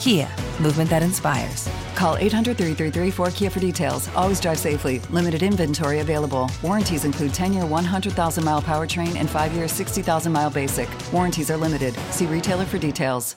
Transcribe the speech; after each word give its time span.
Kia, 0.00 0.28
movement 0.60 0.90
that 0.90 1.02
inspires. 1.02 1.68
Call 1.94 2.16
800 2.16 2.56
333 2.56 3.10
4KIA 3.10 3.52
for 3.52 3.60
details. 3.60 4.08
Always 4.14 4.40
drive 4.40 4.58
safely. 4.58 5.00
Limited 5.10 5.42
inventory 5.42 6.00
available. 6.00 6.50
Warranties 6.62 7.04
include 7.04 7.34
10 7.34 7.52
year 7.52 7.66
100,000 7.66 8.44
mile 8.44 8.62
powertrain 8.62 9.16
and 9.16 9.28
5 9.28 9.52
year 9.52 9.68
60,000 9.68 10.32
mile 10.32 10.50
basic. 10.50 10.88
Warranties 11.12 11.50
are 11.50 11.56
limited. 11.56 11.94
See 12.10 12.26
retailer 12.26 12.64
for 12.64 12.78
details. 12.78 13.36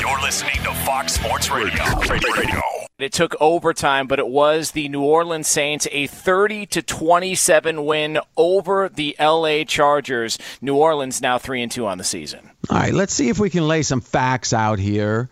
You're 0.00 0.20
listening 0.22 0.56
to 0.62 0.72
Fox 0.84 1.14
Sports 1.14 1.50
Radio. 1.50 1.82
Radio. 2.10 2.60
It 2.98 3.12
took 3.12 3.34
overtime, 3.42 4.06
but 4.06 4.18
it 4.18 4.28
was 4.28 4.70
the 4.70 4.88
New 4.88 5.02
Orleans 5.02 5.46
Saints 5.48 5.86
a 5.92 6.06
30 6.06 6.64
to 6.66 6.80
27 6.80 7.84
win 7.84 8.18
over 8.38 8.88
the 8.88 9.14
LA 9.20 9.64
Chargers. 9.64 10.38
New 10.62 10.76
Orleans 10.76 11.20
now 11.20 11.36
3 11.36 11.62
and 11.62 11.70
2 11.70 11.86
on 11.86 11.98
the 11.98 12.04
season. 12.04 12.52
All 12.68 12.76
right, 12.76 12.92
let's 12.92 13.14
see 13.14 13.28
if 13.28 13.38
we 13.38 13.50
can 13.50 13.68
lay 13.68 13.82
some 13.82 14.00
facts 14.00 14.52
out 14.52 14.78
here. 14.78 15.28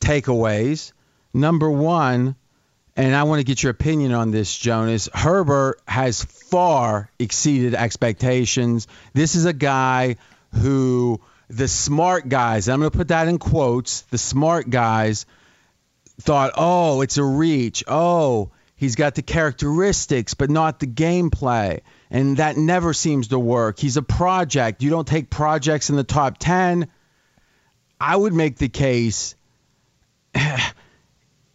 Takeaways. 0.00 0.92
Number 1.34 1.70
1, 1.70 2.34
and 2.96 3.14
I 3.14 3.24
want 3.24 3.40
to 3.40 3.44
get 3.44 3.62
your 3.62 3.70
opinion 3.70 4.12
on 4.12 4.30
this, 4.30 4.56
Jonas. 4.56 5.08
Herbert 5.12 5.80
has 5.86 6.24
far 6.24 7.10
exceeded 7.18 7.74
expectations. 7.74 8.88
This 9.12 9.34
is 9.34 9.44
a 9.44 9.52
guy 9.52 10.16
who 10.54 11.20
the 11.50 11.68
smart 11.68 12.28
guys, 12.28 12.68
I'm 12.68 12.80
going 12.80 12.90
to 12.90 12.96
put 12.96 13.08
that 13.08 13.28
in 13.28 13.38
quotes, 13.38 14.02
the 14.02 14.18
smart 14.18 14.68
guys 14.68 15.26
thought, 16.20 16.52
oh, 16.56 17.00
it's 17.02 17.18
a 17.18 17.24
reach. 17.24 17.84
Oh, 17.86 18.50
he's 18.76 18.96
got 18.96 19.14
the 19.14 19.22
characteristics, 19.22 20.34
but 20.34 20.50
not 20.50 20.80
the 20.80 20.86
gameplay. 20.86 21.80
And 22.10 22.38
that 22.38 22.56
never 22.56 22.94
seems 22.94 23.28
to 23.28 23.38
work. 23.38 23.78
He's 23.78 23.96
a 23.96 24.02
project. 24.02 24.82
You 24.82 24.90
don't 24.90 25.06
take 25.06 25.28
projects 25.28 25.90
in 25.90 25.96
the 25.96 26.04
top 26.04 26.38
10. 26.38 26.88
I 28.00 28.16
would 28.16 28.32
make 28.32 28.56
the 28.56 28.68
case 28.68 29.34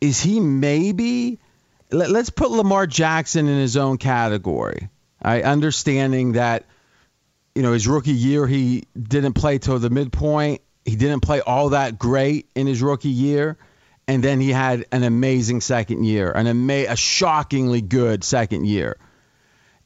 is 0.01 0.21
he 0.21 0.39
maybe, 0.39 1.39
let, 1.91 2.09
us 2.11 2.29
put 2.29 2.51
Lamar 2.51 2.85
Jackson 2.85 3.47
in 3.47 3.59
his 3.59 3.77
own 3.77 3.97
category. 3.97 4.89
I 5.21 5.35
right? 5.35 5.43
understanding 5.43 6.33
that 6.33 6.65
you 7.55 7.61
know, 7.61 7.73
his 7.73 7.87
rookie 7.87 8.11
year, 8.11 8.47
he 8.47 8.85
didn't 8.99 9.33
play 9.33 9.59
till 9.59 9.79
the 9.79 9.89
midpoint. 9.89 10.61
He 10.85 10.95
didn't 10.95 11.21
play 11.21 11.41
all 11.41 11.69
that 11.69 11.99
great 11.99 12.49
in 12.55 12.67
his 12.67 12.81
rookie 12.81 13.09
year. 13.09 13.57
And 14.07 14.23
then 14.23 14.41
he 14.41 14.49
had 14.49 14.85
an 14.91 15.03
amazing 15.03 15.61
second 15.61 16.03
year, 16.03 16.31
an 16.31 16.47
ama- 16.47 16.87
a 16.89 16.95
shockingly 16.95 17.81
good 17.81 18.23
second 18.23 18.65
year, 18.65 18.97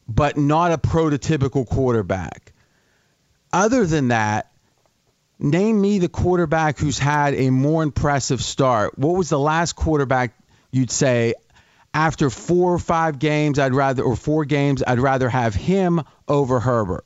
but 0.08 0.38
not 0.38 0.72
a 0.72 0.78
prototypical 0.78 1.68
quarterback. 1.68 2.54
Other 3.52 3.86
than 3.86 4.10
that, 4.10 4.52
name 5.40 5.80
me 5.80 6.00
the 6.00 6.10
quarterback 6.10 6.78
who's 6.80 7.00
had 7.00 7.34
a 7.34 7.50
more 7.50 7.84
impressive 7.84 8.42
start. 8.42 8.98
What 8.98 9.16
was 9.16 9.30
the 9.30 9.40
last 9.40 9.74
quarterback 9.74 10.34
you'd 10.72 10.92
say 10.92 11.34
after 11.94 12.30
four 12.30 12.74
or 12.74 12.80
five 12.80 13.20
games, 13.20 13.60
I'd 13.60 13.74
rather, 13.74 14.04
or 14.04 14.16
four 14.16 14.46
games, 14.46 14.84
I'd 14.86 15.00
rather 15.00 15.30
have 15.30 15.56
him 15.56 16.04
over 16.28 16.60
Herbert? 16.60 17.06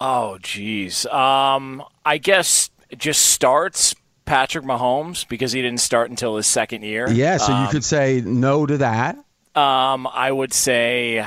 Oh, 0.00 0.38
geez. 0.38 1.04
Um, 1.06 1.82
I 2.04 2.18
guess 2.18 2.70
just 2.96 3.26
starts 3.26 3.94
Patrick 4.24 4.64
Mahomes 4.64 5.28
because 5.28 5.52
he 5.52 5.60
didn't 5.60 5.80
start 5.80 6.10
until 6.10 6.36
his 6.36 6.46
second 6.46 6.82
year. 6.82 7.10
Yeah, 7.10 7.36
so 7.36 7.52
um, 7.52 7.64
you 7.64 7.70
could 7.70 7.84
say 7.84 8.22
no 8.24 8.64
to 8.64 8.78
that. 8.78 9.16
Um, 9.54 10.06
I 10.06 10.30
would 10.30 10.52
say, 10.52 11.26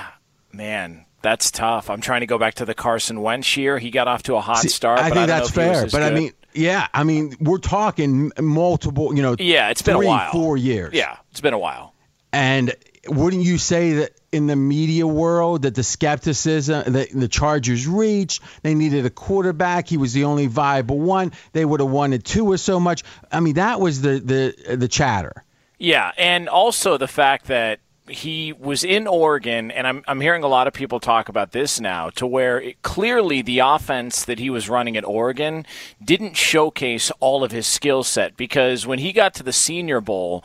man, 0.52 1.03
that's 1.24 1.50
tough. 1.50 1.90
I'm 1.90 2.02
trying 2.02 2.20
to 2.20 2.28
go 2.28 2.38
back 2.38 2.56
to 2.56 2.66
the 2.66 2.76
Carson 2.76 3.22
Wentz 3.22 3.58
year. 3.58 3.80
He 3.80 3.90
got 3.90 4.08
off 4.08 4.24
to 4.24 4.36
a 4.36 4.42
hot 4.42 4.60
See, 4.60 4.68
start. 4.68 5.00
I 5.00 5.10
think 5.10 5.18
I 5.18 5.26
that's 5.26 5.50
fair. 5.50 5.84
But 5.84 5.92
good. 5.92 6.04
I 6.04 6.12
mean, 6.12 6.34
yeah, 6.54 6.88
I 6.94 7.04
mean, 7.04 7.36
we're 7.40 7.58
talking 7.58 8.32
multiple, 8.40 9.16
you 9.16 9.24
know, 9.24 9.36
yeah, 9.40 9.70
it's 9.70 9.82
been 9.82 9.98
three, 9.98 10.06
a 10.06 10.10
while, 10.10 10.32
four 10.32 10.58
years. 10.58 10.94
Yeah, 10.94 11.18
it's 11.32 11.42
been 11.42 11.54
a 11.54 11.60
while. 11.60 11.96
And 12.32 12.76
wouldn't 13.08 13.44
you 13.44 13.58
say 13.58 13.94
that 13.94 14.12
in 14.32 14.48
the 14.48 14.56
media 14.56 15.06
world 15.08 15.64
that 15.64 15.76
the 15.76 15.84
skepticism 15.84 16.94
that 16.94 17.10
the 17.12 17.28
Chargers 17.28 17.88
reached, 17.88 18.42
they 18.62 18.76
needed 18.76 19.06
a 19.06 19.10
quarterback. 19.10 19.88
He 19.88 19.98
was 19.98 20.14
the 20.14 20.26
only 20.26 20.48
viable 20.48 21.00
one. 21.00 21.32
They 21.54 21.64
would 21.64 21.80
have 21.80 21.90
wanted 21.90 22.26
two 22.26 22.52
or 22.52 22.58
so 22.58 22.80
much. 22.80 23.04
I 23.32 23.40
mean, 23.40 23.56
that 23.56 23.80
was 23.80 24.02
the 24.02 24.20
the 24.20 24.76
the 24.76 24.88
chatter. 24.88 25.44
Yeah, 25.80 26.12
and 26.18 26.48
also 26.48 26.98
the 26.98 27.08
fact 27.08 27.48
that 27.48 27.80
he 28.08 28.52
was 28.54 28.84
in 28.84 29.08
Oregon, 29.08 29.72
and 29.72 29.88
I'm, 29.88 30.04
I'm 30.08 30.20
hearing 30.20 30.44
a 30.44 30.48
lot 30.48 30.68
of 30.68 30.74
people 30.74 31.00
talk 31.00 31.30
about 31.30 31.52
this 31.52 31.80
now, 31.80 32.10
to 32.12 32.28
where 32.28 32.60
it, 32.60 32.82
clearly 32.82 33.42
the 33.42 33.60
offense 33.60 34.26
that 34.26 34.40
he 34.40 34.50
was 34.50 34.70
running 34.70 34.98
at 34.98 35.06
Oregon 35.06 35.66
didn't 36.04 36.36
showcase 36.36 37.12
all 37.20 37.44
of 37.44 37.52
his 37.52 37.66
skill 37.66 38.04
set 38.04 38.36
because 38.36 38.86
when 38.86 39.00
he 39.00 39.14
got 39.14 39.34
to 39.36 39.44
the 39.44 39.54
Senior 39.54 40.02
Bowl, 40.02 40.44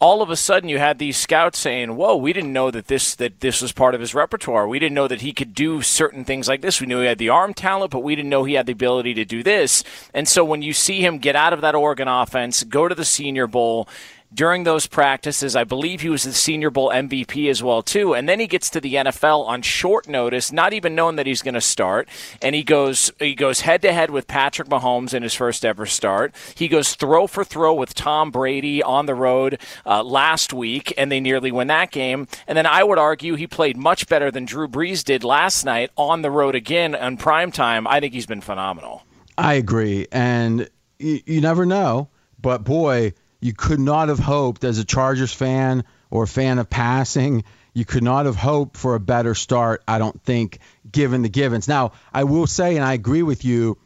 all 0.00 0.22
of 0.22 0.30
a 0.30 0.36
sudden 0.36 0.68
you 0.68 0.78
had 0.78 0.98
these 0.98 1.16
scouts 1.16 1.58
saying, 1.58 1.96
"Whoa, 1.96 2.14
we 2.16 2.32
didn't 2.32 2.52
know 2.52 2.70
that 2.70 2.88
this 2.88 3.14
that 3.14 3.40
this 3.40 3.62
was 3.62 3.72
part 3.72 3.94
of 3.94 4.00
his 4.00 4.14
repertoire. 4.14 4.68
We 4.68 4.78
didn't 4.78 4.94
know 4.94 5.08
that 5.08 5.22
he 5.22 5.32
could 5.32 5.54
do 5.54 5.82
certain 5.82 6.24
things 6.24 6.46
like 6.46 6.60
this. 6.60 6.80
We 6.80 6.86
knew 6.86 7.00
he 7.00 7.06
had 7.06 7.18
the 7.18 7.30
arm 7.30 7.54
talent, 7.54 7.92
but 7.92 8.02
we 8.02 8.14
didn't 8.14 8.28
know 8.28 8.44
he 8.44 8.54
had 8.54 8.66
the 8.66 8.72
ability 8.72 9.14
to 9.14 9.24
do 9.24 9.42
this." 9.42 9.82
And 10.12 10.28
so 10.28 10.44
when 10.44 10.62
you 10.62 10.72
see 10.72 11.00
him 11.00 11.18
get 11.18 11.36
out 11.36 11.52
of 11.52 11.60
that 11.62 11.74
Oregon 11.74 12.06
offense, 12.06 12.64
go 12.64 12.86
to 12.86 12.94
the 12.94 13.04
Senior 13.04 13.46
Bowl, 13.46 13.88
during 14.34 14.64
those 14.64 14.86
practices. 14.86 15.54
I 15.54 15.64
believe 15.64 16.00
he 16.00 16.08
was 16.08 16.24
the 16.24 16.32
Senior 16.32 16.70
Bowl 16.70 16.90
MVP 16.90 17.48
as 17.48 17.62
well 17.62 17.82
too. 17.82 18.14
And 18.14 18.28
then 18.28 18.40
he 18.40 18.46
gets 18.46 18.68
to 18.70 18.80
the 18.80 18.94
NFL 18.94 19.46
on 19.46 19.62
short 19.62 20.08
notice, 20.08 20.52
not 20.52 20.72
even 20.72 20.94
knowing 20.94 21.16
that 21.16 21.26
he's 21.26 21.42
going 21.42 21.54
to 21.54 21.60
start, 21.60 22.08
and 22.42 22.54
he 22.54 22.62
goes 22.62 23.12
he 23.18 23.34
goes 23.34 23.60
head 23.60 23.82
to 23.82 23.92
head 23.92 24.10
with 24.10 24.26
Patrick 24.26 24.68
Mahomes 24.68 25.14
in 25.14 25.22
his 25.22 25.34
first 25.34 25.64
ever 25.64 25.86
start. 25.86 26.34
He 26.54 26.68
goes 26.68 26.94
throw 26.94 27.26
for 27.26 27.44
throw 27.44 27.74
with 27.74 27.94
Tom 27.94 28.30
Brady 28.30 28.82
on 28.82 29.06
the 29.06 29.14
road 29.14 29.60
uh, 29.86 30.02
last 30.02 30.52
week, 30.52 30.92
and 30.98 31.10
they 31.10 31.20
nearly 31.20 31.52
win 31.52 31.68
that 31.68 31.90
game. 31.90 32.26
And 32.46 32.58
then 32.58 32.66
I 32.66 32.82
would 32.82 32.98
argue 32.98 33.34
he 33.34 33.46
played 33.46 33.76
much 33.76 34.08
better 34.08 34.30
than 34.30 34.44
Drew 34.44 34.68
Brees 34.68 35.04
did 35.04 35.24
last 35.24 35.64
night 35.64 35.90
on 35.96 36.22
the 36.22 36.30
road 36.30 36.54
again 36.54 36.94
on 36.94 37.16
prime 37.16 37.52
time. 37.52 37.86
I 37.86 38.00
think 38.00 38.12
he's 38.12 38.26
been 38.26 38.40
phenomenal. 38.40 39.02
I 39.36 39.54
agree, 39.54 40.06
and 40.12 40.68
you, 40.98 41.20
you 41.26 41.40
never 41.40 41.66
know. 41.66 42.08
But 42.40 42.62
boy, 42.62 43.14
you 43.44 43.52
could 43.52 43.78
not 43.78 44.08
have 44.08 44.18
hoped 44.18 44.64
as 44.64 44.78
a 44.78 44.86
Chargers 44.86 45.30
fan 45.30 45.84
or 46.10 46.26
fan 46.26 46.58
of 46.58 46.70
passing. 46.70 47.44
You 47.74 47.84
could 47.84 48.02
not 48.02 48.24
have 48.24 48.36
hoped 48.36 48.74
for 48.74 48.94
a 48.94 49.00
better 49.00 49.34
start. 49.34 49.82
I 49.86 49.98
don't 49.98 50.18
think, 50.22 50.60
given 50.90 51.20
the 51.20 51.28
givens. 51.28 51.68
Now, 51.68 51.92
I 52.10 52.24
will 52.24 52.46
say, 52.46 52.76
and 52.76 52.82
I 52.82 52.94
agree 52.94 53.22
with 53.22 53.44
you. 53.44 53.76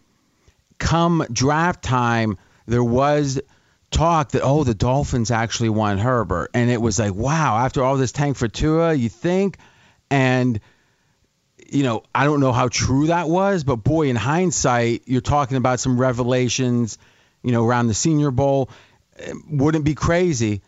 Come 0.78 1.26
draft 1.32 1.82
time, 1.82 2.38
there 2.66 2.84
was 2.84 3.40
talk 3.90 4.30
that 4.30 4.42
oh 4.44 4.62
the 4.62 4.74
Dolphins 4.74 5.32
actually 5.32 5.70
want 5.70 5.98
Herbert, 5.98 6.52
and 6.54 6.70
it 6.70 6.80
was 6.80 7.00
like 7.00 7.14
wow 7.14 7.58
after 7.58 7.82
all 7.82 7.96
this 7.96 8.12
tank 8.12 8.36
for 8.36 8.46
Tua, 8.46 8.94
you 8.94 9.08
think, 9.08 9.58
and 10.08 10.60
you 11.66 11.82
know 11.82 12.04
I 12.14 12.26
don't 12.26 12.38
know 12.38 12.52
how 12.52 12.68
true 12.68 13.08
that 13.08 13.28
was, 13.28 13.64
but 13.64 13.76
boy 13.76 14.08
in 14.08 14.14
hindsight 14.14 15.02
you're 15.06 15.20
talking 15.20 15.56
about 15.56 15.80
some 15.80 16.00
revelations, 16.00 16.96
you 17.42 17.50
know 17.50 17.66
around 17.66 17.88
the 17.88 17.94
Senior 17.94 18.30
Bowl, 18.30 18.70
wouldn't 19.48 19.84
be 19.84 19.94
crazy 19.94 20.62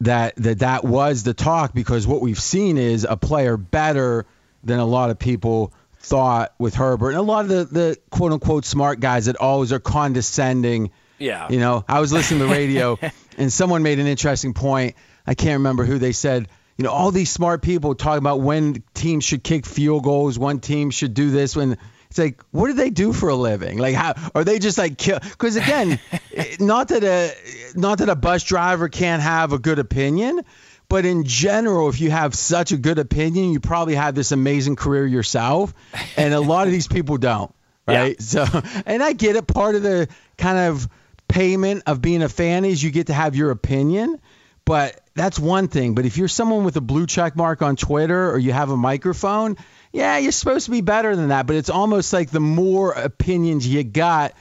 that 0.00 0.34
that 0.36 0.58
that 0.60 0.84
was 0.84 1.22
the 1.22 1.34
talk 1.34 1.72
because 1.72 2.06
what 2.06 2.20
we've 2.20 2.40
seen 2.40 2.76
is 2.78 3.06
a 3.08 3.16
player 3.16 3.56
better 3.56 4.26
than 4.62 4.78
a 4.78 4.84
lot 4.84 5.10
of 5.10 5.18
people 5.18 5.72
thought 5.98 6.52
with 6.58 6.74
Herbert 6.74 7.10
and 7.10 7.18
a 7.18 7.22
lot 7.22 7.44
of 7.44 7.48
the 7.48 7.64
the 7.64 7.96
quote 8.10 8.32
unquote 8.32 8.64
smart 8.64 9.00
guys 9.00 9.26
that 9.26 9.36
always 9.36 9.72
are 9.72 9.78
condescending 9.80 10.90
Yeah. 11.18 11.48
you 11.48 11.58
know, 11.58 11.84
I 11.88 12.00
was 12.00 12.12
listening 12.12 12.40
to 12.40 12.46
the 12.46 12.52
radio 12.52 12.98
and 13.38 13.52
someone 13.52 13.82
made 13.82 13.98
an 13.98 14.06
interesting 14.06 14.52
point. 14.52 14.96
I 15.26 15.34
can't 15.34 15.58
remember 15.58 15.84
who 15.84 15.98
they 15.98 16.12
said, 16.12 16.48
you 16.76 16.84
know, 16.84 16.90
all 16.90 17.10
these 17.10 17.30
smart 17.30 17.62
people 17.62 17.94
talking 17.94 18.18
about 18.18 18.40
when 18.40 18.82
teams 18.94 19.24
should 19.24 19.42
kick 19.42 19.64
field 19.64 20.02
goals, 20.02 20.38
one 20.38 20.60
team 20.60 20.90
should 20.90 21.14
do 21.14 21.30
this 21.30 21.56
when 21.56 21.78
it's 22.14 22.18
like, 22.20 22.40
what 22.52 22.68
do 22.68 22.74
they 22.74 22.90
do 22.90 23.12
for 23.12 23.28
a 23.28 23.34
living? 23.34 23.76
Like, 23.78 23.96
how 23.96 24.14
are 24.36 24.44
they 24.44 24.60
just 24.60 24.78
like 24.78 24.96
kill? 24.96 25.18
Because 25.18 25.56
again, 25.56 25.98
eh, 26.32 26.56
not 26.60 26.88
that 26.88 27.02
a 27.02 27.34
not 27.76 27.98
that 27.98 28.08
a 28.08 28.14
bus 28.14 28.44
driver 28.44 28.88
can't 28.88 29.20
have 29.20 29.52
a 29.52 29.58
good 29.58 29.80
opinion, 29.80 30.42
but 30.88 31.04
in 31.04 31.24
general, 31.24 31.88
if 31.88 32.00
you 32.00 32.12
have 32.12 32.36
such 32.36 32.70
a 32.70 32.76
good 32.76 33.00
opinion, 33.00 33.50
you 33.50 33.58
probably 33.58 33.96
have 33.96 34.14
this 34.14 34.30
amazing 34.30 34.76
career 34.76 35.04
yourself, 35.04 35.74
and 36.16 36.32
a 36.32 36.40
lot 36.40 36.68
of 36.68 36.72
these 36.72 36.86
people 36.86 37.16
don't, 37.16 37.52
right? 37.88 38.22
So, 38.22 38.46
and 38.86 39.02
I 39.02 39.12
get 39.12 39.34
it. 39.34 39.48
Part 39.48 39.74
of 39.74 39.82
the 39.82 40.06
kind 40.38 40.58
of 40.58 40.88
payment 41.26 41.82
of 41.86 42.00
being 42.00 42.22
a 42.22 42.28
fan 42.28 42.64
is 42.64 42.80
you 42.80 42.92
get 42.92 43.08
to 43.08 43.12
have 43.12 43.34
your 43.34 43.50
opinion, 43.50 44.20
but 44.64 45.00
that's 45.14 45.38
one 45.38 45.68
thing. 45.68 45.94
But 45.94 46.06
if 46.06 46.16
you're 46.16 46.28
someone 46.28 46.64
with 46.64 46.76
a 46.76 46.80
blue 46.80 47.06
check 47.06 47.36
mark 47.36 47.62
on 47.62 47.76
Twitter 47.76 48.30
or 48.30 48.38
you 48.38 48.52
have 48.52 48.70
a 48.70 48.76
microphone, 48.76 49.56
yeah, 49.92 50.18
you're 50.18 50.32
supposed 50.32 50.64
to 50.66 50.70
be 50.70 50.80
better 50.80 51.14
than 51.14 51.28
that. 51.28 51.46
But 51.46 51.56
it's 51.56 51.70
almost 51.70 52.12
like 52.12 52.30
the 52.30 52.40
more 52.40 52.92
opinions 52.92 53.66
you 53.66 53.84
got, 53.84 54.34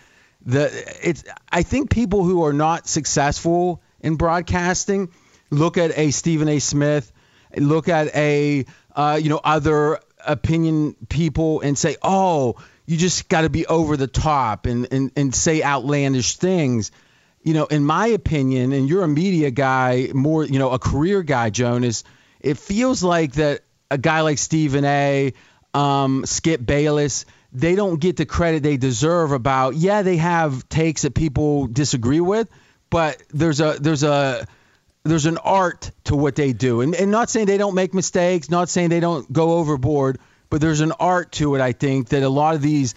the 0.46 0.72
it's. 1.02 1.24
I 1.52 1.64
think 1.64 1.90
people 1.90 2.24
who 2.24 2.44
are 2.46 2.54
not 2.54 2.88
successful 2.88 3.82
in 4.02 4.16
broadcasting 4.16 5.10
look 5.50 5.78
at 5.78 5.98
a 5.98 6.12
Stephen 6.12 6.50
A. 6.50 6.60
Smith, 6.60 7.12
look 7.56 7.88
at 7.88 8.14
a 8.16 8.66
uh, 8.96 9.20
you 9.22 9.30
know 9.30 9.40
other 9.44 10.00
opinion 10.26 10.96
people 11.10 11.62
and 11.62 11.78
say, 11.78 11.98
oh, 12.02 12.56
you 12.86 12.98
just 12.98 13.30
got 13.30 13.42
to 13.42 13.50
be 13.50 13.66
over 13.66 13.96
the 13.98 14.08
top 14.08 14.66
and, 14.66 14.88
and 14.92 15.12
and 15.16 15.36
say 15.36 15.64
outlandish 15.64 16.38
things. 16.38 16.92
You 17.44 17.54
know, 17.54 17.66
in 17.66 17.86
my 17.86 18.08
opinion, 18.08 18.72
and 18.72 18.88
you're 18.88 19.04
a 19.04 19.08
media 19.08 19.52
guy, 19.52 20.10
more 20.14 20.46
you 20.46 20.60
know 20.60 20.72
a 20.72 20.80
career 20.80 21.24
guy, 21.24 21.50
Jonas. 21.50 22.04
It 22.40 22.58
feels 22.58 23.04
like 23.04 23.34
that 23.34 23.62
a 23.92 23.98
guy 23.98 24.22
like 24.22 24.38
Stephen 24.38 24.86
A. 24.86 25.34
Um, 25.74 26.26
Skip 26.26 26.64
Bayless, 26.64 27.26
they 27.52 27.76
don't 27.76 28.00
get 28.00 28.16
the 28.18 28.26
credit 28.26 28.64
they 28.64 28.78
deserve 28.78 29.32
about. 29.32 29.76
Yeah, 29.76 30.02
they 30.02 30.18
have 30.18 30.68
takes 30.70 31.04
that 31.04 31.14
people 31.16 31.68
disagree 31.68 32.20
with, 32.20 32.48
but 32.90 33.22
there's 33.34 33.60
a 33.60 33.78
there's 33.80 34.04
a 34.04 34.48
there's 35.04 35.26
an 35.26 35.38
art 35.38 35.92
to 36.06 36.16
what 36.16 36.36
they 36.36 36.54
do, 36.54 36.82
and 36.82 36.96
and 36.96 37.12
not 37.12 37.30
saying 37.30 37.46
they 37.46 37.58
don't 37.58 37.76
make 37.76 37.94
mistakes, 37.94 38.50
not 38.50 38.70
saying 38.70 38.90
they 38.90 39.00
don't 39.00 39.32
go 39.32 39.54
overboard, 39.54 40.20
but 40.50 40.62
there's 40.62 40.82
an 40.82 40.92
art 40.94 41.32
to 41.34 41.56
it. 41.56 41.62
I 41.62 41.72
think 41.74 42.10
that 42.10 42.24
a 42.24 42.30
lot 42.30 42.56
of 42.56 42.62
these 42.62 42.96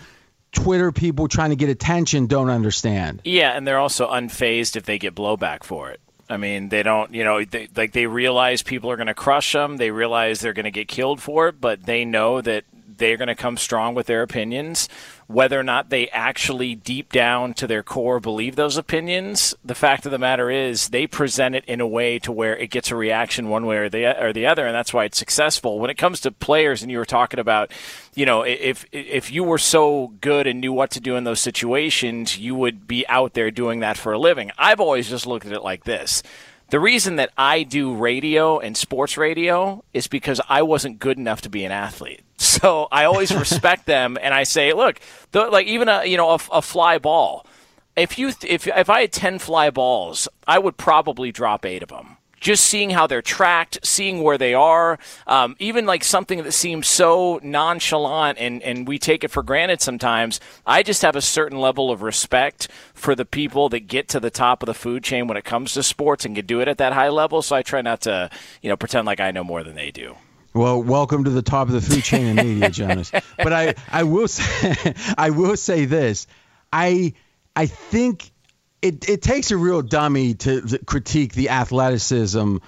Twitter 0.52 0.92
people 0.92 1.28
trying 1.28 1.50
to 1.50 1.56
get 1.56 1.68
attention 1.68 2.26
don't 2.26 2.50
understand. 2.50 3.20
Yeah, 3.24 3.52
and 3.52 3.66
they're 3.66 3.78
also 3.78 4.08
unfazed 4.10 4.76
if 4.76 4.84
they 4.84 4.98
get 4.98 5.14
blowback 5.14 5.64
for 5.64 5.90
it. 5.90 6.00
I 6.28 6.38
mean, 6.38 6.70
they 6.70 6.82
don't, 6.82 7.14
you 7.14 7.22
know, 7.24 7.44
they, 7.44 7.68
like 7.76 7.92
they 7.92 8.06
realize 8.06 8.62
people 8.62 8.90
are 8.90 8.96
going 8.96 9.06
to 9.06 9.14
crush 9.14 9.52
them. 9.52 9.76
They 9.76 9.90
realize 9.90 10.40
they're 10.40 10.52
going 10.52 10.64
to 10.64 10.70
get 10.70 10.88
killed 10.88 11.20
for 11.22 11.48
it, 11.48 11.60
but 11.60 11.84
they 11.84 12.04
know 12.04 12.40
that 12.40 12.64
they're 12.98 13.16
going 13.16 13.28
to 13.28 13.34
come 13.34 13.56
strong 13.56 13.94
with 13.94 14.06
their 14.06 14.22
opinions. 14.22 14.88
Whether 15.26 15.58
or 15.58 15.64
not 15.64 15.90
they 15.90 16.08
actually 16.10 16.76
deep 16.76 17.12
down 17.12 17.54
to 17.54 17.66
their 17.66 17.82
core 17.82 18.20
believe 18.20 18.54
those 18.54 18.76
opinions, 18.76 19.54
the 19.64 19.74
fact 19.74 20.06
of 20.06 20.12
the 20.12 20.18
matter 20.18 20.50
is 20.50 20.90
they 20.90 21.06
present 21.06 21.56
it 21.56 21.64
in 21.64 21.80
a 21.80 21.86
way 21.86 22.20
to 22.20 22.30
where 22.30 22.56
it 22.56 22.70
gets 22.70 22.92
a 22.92 22.96
reaction 22.96 23.48
one 23.48 23.66
way 23.66 23.78
or 23.78 23.88
the 23.88 24.22
or 24.22 24.32
the 24.32 24.46
other, 24.46 24.66
and 24.66 24.74
that's 24.74 24.94
why 24.94 25.04
it's 25.04 25.18
successful. 25.18 25.80
When 25.80 25.90
it 25.90 25.98
comes 25.98 26.20
to 26.20 26.30
players, 26.30 26.82
and 26.82 26.92
you 26.92 26.98
were 26.98 27.04
talking 27.04 27.40
about, 27.40 27.72
you 28.14 28.24
know, 28.24 28.42
if 28.42 28.84
if 28.92 29.32
you 29.32 29.42
were 29.42 29.58
so 29.58 30.12
good 30.20 30.46
and 30.46 30.60
knew 30.60 30.72
what 30.72 30.92
to 30.92 31.00
do 31.00 31.16
in 31.16 31.24
those 31.24 31.40
situations, 31.40 32.38
you 32.38 32.54
would 32.54 32.86
be 32.86 33.06
out 33.08 33.34
there 33.34 33.50
doing 33.50 33.80
that 33.80 33.96
for 33.98 34.12
a 34.12 34.18
living. 34.18 34.52
I've 34.56 34.80
always 34.80 35.08
just 35.08 35.26
looked 35.26 35.46
at 35.46 35.52
it 35.52 35.62
like 35.62 35.84
this. 35.84 36.22
The 36.68 36.80
reason 36.80 37.16
that 37.16 37.30
I 37.38 37.62
do 37.62 37.94
radio 37.94 38.58
and 38.58 38.76
sports 38.76 39.16
radio 39.16 39.84
is 39.92 40.08
because 40.08 40.40
I 40.48 40.62
wasn't 40.62 40.98
good 40.98 41.16
enough 41.16 41.42
to 41.42 41.48
be 41.48 41.64
an 41.64 41.72
athlete. 41.72 42.22
So 42.38 42.88
I 42.90 43.04
always 43.04 43.34
respect 43.34 43.84
them, 43.94 44.16
and 44.20 44.32
I 44.32 44.44
say, 44.44 44.72
look, 44.72 45.00
the, 45.32 45.46
like 45.46 45.66
even 45.66 45.88
a 45.88 46.04
you 46.04 46.16
know 46.16 46.30
a, 46.30 46.38
a 46.52 46.62
fly 46.62 46.96
ball. 46.98 47.46
If 47.96 48.18
you 48.18 48.32
if 48.46 48.66
if 48.66 48.88
I 48.88 49.02
had 49.02 49.12
ten 49.12 49.38
fly 49.38 49.70
balls, 49.70 50.26
I 50.46 50.58
would 50.58 50.76
probably 50.78 51.32
drop 51.32 51.66
eight 51.66 51.82
of 51.82 51.90
them. 51.90 52.16
Just 52.40 52.64
seeing 52.64 52.90
how 52.90 53.06
they're 53.06 53.22
tracked, 53.22 53.78
seeing 53.82 54.22
where 54.22 54.38
they 54.38 54.54
are, 54.54 54.98
um, 55.26 55.56
even 55.58 55.86
like 55.86 56.04
something 56.04 56.42
that 56.42 56.52
seems 56.52 56.86
so 56.86 57.40
nonchalant 57.42 58.38
and, 58.38 58.62
and 58.62 58.86
we 58.86 58.98
take 58.98 59.24
it 59.24 59.30
for 59.30 59.42
granted 59.42 59.80
sometimes. 59.80 60.38
I 60.66 60.82
just 60.82 61.02
have 61.02 61.16
a 61.16 61.22
certain 61.22 61.58
level 61.58 61.90
of 61.90 62.02
respect 62.02 62.68
for 62.94 63.14
the 63.14 63.24
people 63.24 63.68
that 63.70 63.88
get 63.88 64.08
to 64.08 64.20
the 64.20 64.30
top 64.30 64.62
of 64.62 64.66
the 64.66 64.74
food 64.74 65.02
chain 65.02 65.26
when 65.26 65.36
it 65.36 65.44
comes 65.44 65.72
to 65.74 65.82
sports 65.82 66.24
and 66.24 66.36
can 66.36 66.46
do 66.46 66.60
it 66.60 66.68
at 66.68 66.78
that 66.78 66.92
high 66.92 67.08
level. 67.08 67.42
So 67.42 67.56
I 67.56 67.62
try 67.62 67.80
not 67.80 68.02
to, 68.02 68.30
you 68.62 68.68
know, 68.68 68.76
pretend 68.76 69.06
like 69.06 69.20
I 69.20 69.30
know 69.30 69.44
more 69.44 69.64
than 69.64 69.74
they 69.74 69.90
do. 69.90 70.14
Well, 70.56 70.82
welcome 70.82 71.24
to 71.24 71.30
the 71.30 71.42
top 71.42 71.68
of 71.68 71.74
the 71.74 71.82
food 71.82 72.02
chain 72.02 72.26
in 72.26 72.36
media, 72.36 72.70
Jonas. 72.70 73.12
But 73.36 73.52
I, 73.52 73.74
I 73.92 74.04
will 74.04 74.26
say, 74.26 74.94
I 75.18 75.28
will 75.30 75.56
say 75.56 75.84
this. 75.84 76.26
I, 76.72 77.12
I 77.54 77.66
think 77.66 78.30
it, 78.86 79.08
it 79.08 79.22
takes 79.22 79.50
a 79.50 79.56
real 79.56 79.82
dummy 79.82 80.34
to 80.34 80.78
critique 80.86 81.32
the 81.32 81.50
athleticism 81.50 82.58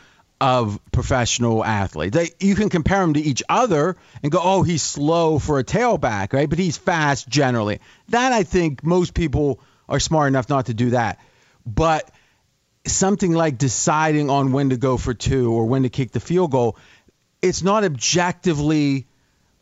of 0.41 0.81
professional 0.93 1.65
athletes. 1.65 2.17
They, 2.17 2.31
you 2.45 2.55
can 2.55 2.69
compare 2.69 3.01
them 3.01 3.15
to 3.15 3.21
each 3.21 3.43
other 3.49 3.97
and 4.23 4.33
go, 4.33 4.41
oh, 4.43 4.63
he's 4.63 4.83
slow 4.83 5.39
for 5.39 5.59
a 5.59 5.65
tailback, 5.65 6.33
right? 6.33 6.49
But 6.49 6.59
he's 6.59 6.77
fast 6.77 7.29
generally. 7.29 7.81
That 8.09 8.33
I 8.33 8.43
think 8.43 8.85
most 8.85 9.15
people 9.15 9.61
are 9.89 10.01
smart 10.01 10.29
enough 10.29 10.49
not 10.49 10.67
to 10.67 10.75
do 10.75 10.91
that. 10.91 11.21
But 11.65 12.11
something 12.85 13.33
like 13.33 13.59
deciding 13.59 14.31
on 14.31 14.53
when 14.53 14.71
to 14.71 14.77
go 14.77 14.97
for 14.97 15.15
two 15.15 15.53
or 15.53 15.67
when 15.67 15.83
to 15.85 15.89
kick 15.89 16.13
the 16.13 16.21
field 16.21 16.51
goal, 16.51 16.77
it's 17.43 17.63
not 17.63 17.85
objectively 17.85 19.07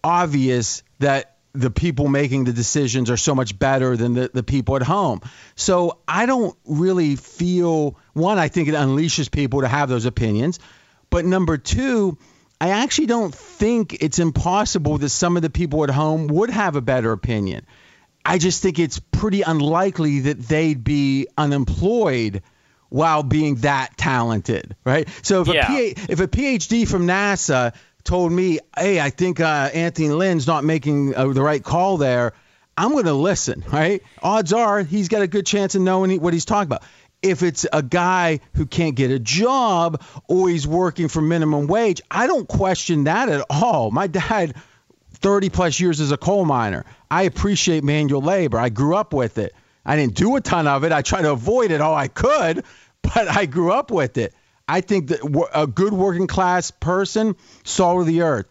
obvious 0.03 0.83
that 1.01 1.36
the 1.59 1.71
people 1.71 2.09
making 2.09 2.45
the 2.45 2.53
decisions 2.53 3.11
are 3.11 3.17
so 3.17 3.35
much 3.35 3.59
better 3.59 3.97
than 3.97 4.15
the, 4.15 4.31
the 4.33 4.43
people 4.43 4.77
at 4.77 4.83
home. 4.83 5.21
So 5.55 5.99
I 6.07 6.27
don't 6.27 6.57
really 6.65 7.17
feel 7.17 7.99
one, 8.13 8.39
I 8.39 8.49
think 8.49 8.69
it 8.69 8.75
unleashes 8.75 9.31
people 9.31 9.63
to 9.63 9.69
have 9.69 9.89
those 9.89 10.05
opinions. 10.07 10.59
But 11.11 11.25
number 11.25 11.57
two, 11.57 12.19
I 12.61 12.71
actually 12.71 13.07
don't 13.07 13.35
think 13.35 13.99
it's 14.03 14.19
impossible 14.19 14.99
that 14.99 15.11
some 15.11 15.37
of 15.37 15.43
the 15.43 15.51
people 15.51 15.85
at 15.85 15.91
home 15.91 16.27
would 16.29 16.51
have 16.51 16.77
a 16.77 16.81
better 16.81 17.13
opinion. 17.13 17.67
I 18.25 18.39
just 18.39 18.63
think 18.63 18.79
it's 18.79 18.99
pretty 18.99 19.43
unlikely 19.43 20.21
that 20.21 20.41
they'd 20.41 20.83
be 20.83 21.29
unemployed 21.39 22.43
while 22.89 23.23
being 23.23 23.57
that 23.57 23.97
talented, 23.97 24.75
right? 24.85 25.09
So 25.23 25.43
if 25.43 25.49
Yeah. 25.49 25.77
a 25.77 25.95
if 26.09 26.21
a 26.21 26.29
PhD 26.29 26.89
from 26.89 27.07
NASA 27.07 27.73
told 28.07 28.33
me, 28.33 28.61
"Hey, 28.79 28.99
I 29.01 29.11
think 29.11 29.41
uh, 29.41 29.71
Anthony 29.75 30.09
Lynn's 30.09 30.47
not 30.47 30.65
making 30.65 31.15
uh, 31.15 31.27
the 31.29 31.43
right 31.43 31.63
call 31.63 31.99
there," 31.99 32.33
I'm 32.79 32.93
going 32.93 33.05
to 33.05 33.13
listen, 33.13 33.65
right? 33.71 34.03
Odds 34.23 34.53
are 34.53 34.83
he's 34.83 35.09
got 35.09 35.23
a 35.23 35.27
good 35.27 35.45
chance 35.47 35.75
of 35.75 35.83
knowing 35.83 36.11
he- 36.11 36.19
what 36.19 36.33
he's 36.33 36.45
talking 36.45 36.69
about. 36.69 36.83
If 37.23 37.43
it's 37.43 37.67
a 37.73 37.83
guy 37.83 38.41
who 38.55 38.67
can't 38.67 38.95
get 38.95 39.11
a 39.11 39.19
job 39.19 40.03
or 40.29 40.49
he's 40.49 40.67
working 40.67 41.09
for 41.09 41.21
minimum 41.21 41.67
wage, 41.67 42.01
I 42.11 42.27
don't 42.27 42.47
question 42.47 43.05
that 43.05 43.29
at 43.29 43.45
all. 43.51 43.91
My 43.91 44.07
dad 44.07 44.55
30 45.15 45.49
plus 45.49 45.81
years 45.81 46.01
as 46.01 46.13
a 46.13 46.17
coal 46.17 46.45
miner. 46.45 46.85
I 47.11 47.23
appreciate 47.23 47.83
manual 47.83 48.21
labor. 48.21 48.59
I 48.59 48.69
grew 48.69 48.95
up 48.95 49.15
with 49.15 49.39
it. 49.39 49.55
I 49.85 49.97
didn't 49.97 50.15
do 50.15 50.37
a 50.37 50.41
ton 50.41 50.67
of 50.67 50.85
it. 50.85 50.93
I 50.93 51.03
tried 51.03 51.23
to 51.23 51.33
avoid 51.33 51.71
it 51.71 51.81
all 51.81 51.95
I 51.95 52.09
could, 52.09 52.65
but 53.03 53.29
I 53.29 53.47
grew 53.47 53.73
up 53.73 53.91
with 53.91 54.19
it. 54.19 54.35
I 54.69 54.81
think 54.81 55.09
that 55.09 55.49
a 55.55 55.67
good 55.67 55.93
working 55.93 56.27
class 56.27 56.71
person, 56.71 57.37
salt 57.65 58.01
of 58.01 58.07
the 58.07 58.23
earth. 58.23 58.47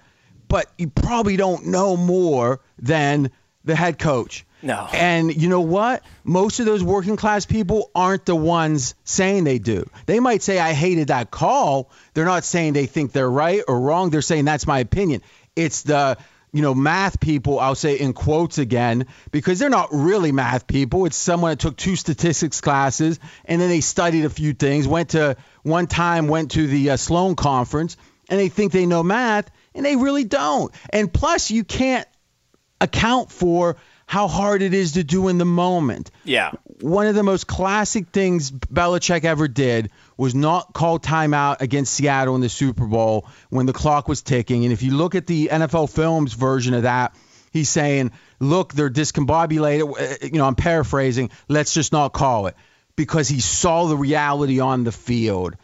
But 0.48 0.68
you 0.78 0.90
probably 0.90 1.38
don't 1.38 1.68
know 1.68 1.98
more 1.98 2.62
than 2.80 3.32
the 3.64 3.76
head 3.76 3.98
coach. 3.98 4.46
No. 4.62 4.88
And 4.94 5.36
you 5.36 5.50
know 5.50 5.62
what? 5.62 6.04
Most 6.24 6.60
of 6.60 6.66
those 6.66 6.84
working 6.84 7.18
class 7.18 7.46
people 7.46 7.92
aren't 7.94 8.26
the 8.26 8.36
ones 8.36 8.96
saying 9.04 9.44
they 9.44 9.60
do. 9.60 9.90
They 10.06 10.20
might 10.20 10.42
say, 10.42 10.60
I 10.60 10.74
hated 10.74 11.10
that 11.10 11.30
call. 11.32 11.92
They're 12.14 12.26
not 12.26 12.44
saying 12.44 12.74
they 12.74 12.86
think 12.86 13.12
they're 13.12 13.30
right 13.30 13.62
or 13.68 13.80
wrong. 13.80 14.10
They're 14.10 14.22
saying 14.22 14.46
that's 14.46 14.66
my 14.66 14.80
opinion. 14.80 15.22
It's 15.56 15.84
the 15.84 16.18
you 16.56 16.62
know, 16.62 16.74
math 16.74 17.20
people, 17.20 17.60
I'll 17.60 17.76
say 17.76 18.00
in 18.00 18.14
quotes 18.14 18.60
again, 18.60 19.08
because 19.30 19.60
they're 19.60 19.70
not 19.70 19.90
really 19.92 20.32
math 20.32 20.68
people. 20.68 21.06
It's 21.06 21.18
someone 21.18 21.52
that 21.52 21.60
took 21.60 21.76
two 21.76 21.98
statistics 21.98 22.62
classes 22.62 23.20
and 23.44 23.60
then 23.60 23.68
they 23.68 23.82
studied 23.82 24.24
a 24.24 24.30
few 24.30 24.54
things, 24.54 24.88
went 24.88 25.10
to 25.10 25.36
one 25.64 25.86
time, 25.86 26.30
went 26.30 26.52
to 26.52 26.66
the 26.66 26.92
uh, 26.92 26.96
Sloan 26.96 27.36
conference, 27.36 27.98
and 28.30 28.40
they 28.40 28.48
think 28.48 28.72
they 28.72 28.86
know 28.86 29.04
math, 29.04 29.52
and 29.74 29.86
they 29.86 29.98
really 29.98 30.24
don't. 30.24 30.74
And 30.92 31.12
plus, 31.12 31.52
you 31.52 31.66
can't 31.66 32.08
account 32.80 33.34
for 33.34 33.76
how 34.06 34.30
hard 34.30 34.62
it 34.62 34.74
is 34.74 34.94
to 34.94 35.04
do 35.04 35.28
in 35.28 35.38
the 35.38 35.44
moment. 35.44 36.10
Yeah. 36.24 36.52
One 36.80 37.08
of 37.08 37.16
the 37.16 37.24
most 37.24 37.48
classic 37.48 38.08
things 38.14 38.50
Belichick 38.50 39.26
ever 39.26 39.50
did 39.50 39.92
was 40.18 40.34
not 40.34 40.74
call 40.74 41.00
timeout 41.00 41.62
against 41.62 41.94
Seattle 41.94 42.36
in 42.36 42.42
the 42.42 42.50
Super 42.50 42.86
Bowl 42.86 43.28
when 43.50 43.66
the 43.66 43.74
clock 43.74 44.08
was 44.08 44.22
ticking. 44.22 44.64
And 44.64 44.74
if 44.74 44.82
you 44.82 44.92
look 44.96 45.16
at 45.16 45.28
the 45.28 45.50
NFL 45.52 45.90
Films 45.94 46.34
version 46.34 46.74
of 46.74 46.84
that, 46.84 47.16
he's 47.52 47.70
saying, 47.70 48.12
look, 48.40 48.74
they're 48.74 48.90
discombobulated. 48.90 50.00
Uh, 50.00 50.26
you 50.26 50.40
know, 50.40 50.46
I'm 50.46 50.56
paraphrasing. 50.56 51.30
Let's 51.48 51.74
just 51.74 51.92
not 51.92 52.14
call 52.14 52.48
it 52.48 52.56
because 52.96 53.28
he 53.28 53.40
saw 53.40 53.88
the 53.88 53.98
reality 53.98 54.60
on 54.60 54.84
the 54.84 54.92
field. 54.92 55.56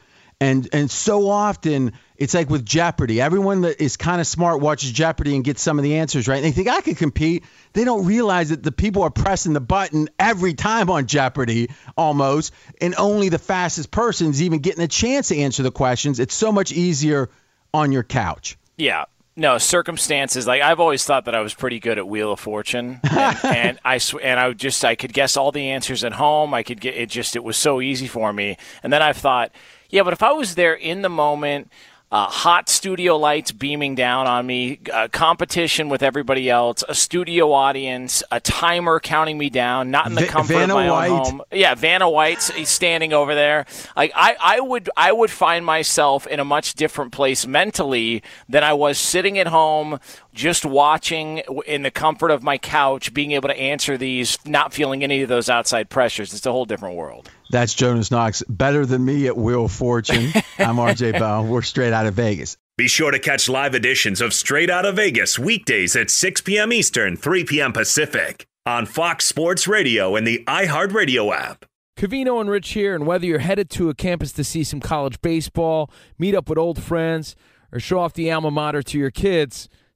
And 0.42 0.68
and 0.74 0.90
so 0.90 1.30
often 1.30 1.94
it's 2.18 2.34
like 2.34 2.50
with 2.50 2.66
Jeopardy. 2.66 3.22
Everyone 3.22 3.62
that 3.62 3.80
is 3.80 3.96
kind 3.96 4.20
of 4.20 4.26
smart 4.26 4.60
watches 4.60 4.92
Jeopardy 4.92 5.36
and 5.36 5.44
gets 5.44 5.62
some 5.62 5.78
of 5.78 5.84
the 5.84 5.98
answers 5.98 6.28
right. 6.28 6.38
And 6.38 6.46
they 6.46 6.52
think 6.52 6.68
I 6.68 6.82
could 6.82 6.98
compete. 6.98 7.44
They 7.74 7.86
don't 7.86 8.08
realize 8.08 8.50
that 8.50 8.64
the 8.64 8.72
people 8.72 9.04
are 9.04 9.12
pressing 9.12 9.54
the 9.54 9.62
button 9.62 10.10
every 10.18 10.56
time 10.56 10.90
on 10.90 11.06
Jeopardy 11.06 11.70
almost, 11.96 12.54
and 12.82 12.96
only 12.98 13.30
the 13.30 13.38
fastest 13.38 13.92
person's 13.92 14.42
even 14.42 14.60
getting 14.60 14.84
a 14.84 14.88
chance 14.88 15.28
to 15.28 15.38
answer 15.38 15.62
the 15.62 15.72
questions. 15.72 16.20
It's 16.20 16.34
so 16.34 16.52
much 16.52 16.72
easier 16.72 17.30
on 17.72 17.92
your 17.92 18.04
couch. 18.04 18.58
Yeah. 18.78 19.06
No 19.36 19.60
circumstances. 19.60 20.48
Like 20.48 20.64
I've 20.64 20.80
always 20.80 21.06
thought 21.06 21.26
that 21.26 21.36
I 21.36 21.42
was 21.42 21.54
pretty 21.54 21.80
good 21.80 22.00
at 22.00 22.08
Wheel 22.08 22.34
of 22.34 22.40
Fortune, 22.40 23.00
and, 23.10 23.38
and 23.46 23.80
I 23.86 24.00
sw- 24.00 24.16
and 24.22 24.40
I 24.40 24.48
would 24.48 24.58
just 24.58 24.84
I 24.84 24.96
could 24.96 25.14
guess 25.14 25.38
all 25.38 25.52
the 25.52 25.70
answers 25.70 26.04
at 26.04 26.14
home. 26.14 26.54
I 26.54 26.64
could 26.64 26.82
get 26.82 26.96
it. 26.96 27.10
Just 27.10 27.36
it 27.36 27.44
was 27.44 27.58
so 27.58 27.80
easy 27.80 28.08
for 28.08 28.34
me. 28.34 28.58
And 28.84 28.92
then 28.92 29.02
I've 29.02 29.18
thought, 29.18 29.52
yeah, 29.92 30.04
but 30.04 30.14
if 30.14 30.24
I 30.24 30.32
was 30.32 30.56
there 30.56 30.74
in 30.74 31.02
the 31.02 31.10
moment, 31.10 31.72
uh, 32.12 32.26
hot 32.26 32.68
studio 32.68 33.16
lights 33.16 33.54
beaming 33.54 33.96
down 33.96 34.28
on 34.28 34.46
me, 34.46 34.78
uh, 34.92 35.08
competition 35.14 35.88
with 35.88 36.04
everybody 36.04 36.50
else, 36.50 36.84
a 36.90 36.94
studio 36.94 37.54
audience, 37.54 38.22
a 38.32 38.40
timer 38.42 39.00
counting 39.00 39.38
me 39.38 39.50
down, 39.50 39.92
not 39.92 40.08
in 40.08 40.16
the 40.16 40.26
comfort 40.26 40.56
Vanna 40.56 40.76
of 40.76 40.86
my 40.86 40.92
White. 40.92 41.10
own 41.10 41.24
home. 41.24 41.42
Yeah, 41.54 41.74
Vanna 41.74 42.10
White's 42.10 42.52
standing 42.70 43.14
over 43.14 43.34
there. 43.34 43.66
Like 43.96 44.12
I, 44.14 44.36
I 44.42 44.60
would, 44.60 44.90
I 44.98 45.14
would 45.14 45.32
find 45.32 45.66
myself 45.66 46.28
in 46.28 46.42
a 46.42 46.46
much 46.46 46.74
different 46.74 47.14
place 47.14 47.48
mentally 47.48 48.24
than 48.50 48.62
I 48.66 48.74
was 48.74 48.98
sitting 48.98 49.38
at 49.38 49.48
home, 49.48 49.98
just 50.34 50.66
watching 50.66 51.44
in 51.66 51.84
the 51.84 51.92
comfort 51.92 52.32
of 52.32 52.44
my 52.44 52.58
couch, 52.58 53.14
being 53.14 53.32
able 53.32 53.48
to 53.48 53.58
answer 53.58 53.98
these, 53.98 54.38
not 54.46 54.74
feeling 54.74 55.02
any 55.02 55.22
of 55.22 55.30
those 55.30 55.50
outside 55.50 55.90
pressures. 55.90 56.34
It's 56.34 56.46
a 56.46 56.52
whole 56.52 56.66
different 56.66 56.96
world. 56.96 57.30
That's 57.52 57.74
Jonas 57.74 58.12
Knox, 58.12 58.42
better 58.48 58.86
than 58.86 59.04
me 59.04 59.28
at 59.28 59.36
Wheel 59.36 59.66
of 59.66 59.74
Fortune. 59.74 60.32
I'm 60.58 60.78
RJ 60.78 61.20
Bell. 61.20 61.46
We're 61.46 61.62
straight 61.62 61.92
out 61.92 62.06
of 62.06 62.14
Vegas. 62.14 62.56
Be 62.78 62.88
sure 62.88 63.12
to 63.12 63.20
catch 63.20 63.50
live 63.50 63.76
editions 63.76 64.22
of 64.22 64.34
Straight 64.34 64.70
Out 64.70 64.86
of 64.86 64.96
Vegas 64.96 65.38
weekdays 65.38 65.94
at 65.98 66.10
6 66.10 66.42
p.m. 66.42 66.72
Eastern, 66.72 67.18
3 67.18 67.44
p.m. 67.44 67.74
Pacific 67.74 68.48
on 68.66 68.86
Fox 68.86 69.26
Sports 69.26 69.68
Radio 69.68 70.16
and 70.16 70.26
the 70.26 70.46
iHeartRadio 70.48 71.36
app. 71.36 71.66
Covino 71.98 72.40
and 72.40 72.50
Rich 72.50 72.70
here, 72.70 72.96
and 72.96 73.06
whether 73.06 73.26
you're 73.26 73.40
headed 73.40 73.70
to 73.72 73.90
a 73.90 73.94
campus 73.94 74.32
to 74.32 74.46
see 74.46 74.64
some 74.64 74.80
college 74.80 75.22
baseball, 75.22 75.92
meet 76.18 76.34
up 76.34 76.48
with 76.48 76.58
old 76.58 76.82
friends, 76.82 77.36
or 77.74 77.82
show 77.82 78.00
off 78.00 78.14
the 78.14 78.32
alma 78.32 78.50
mater 78.50 78.82
to 78.82 78.98
your 78.98 79.12
kids, 79.12 79.68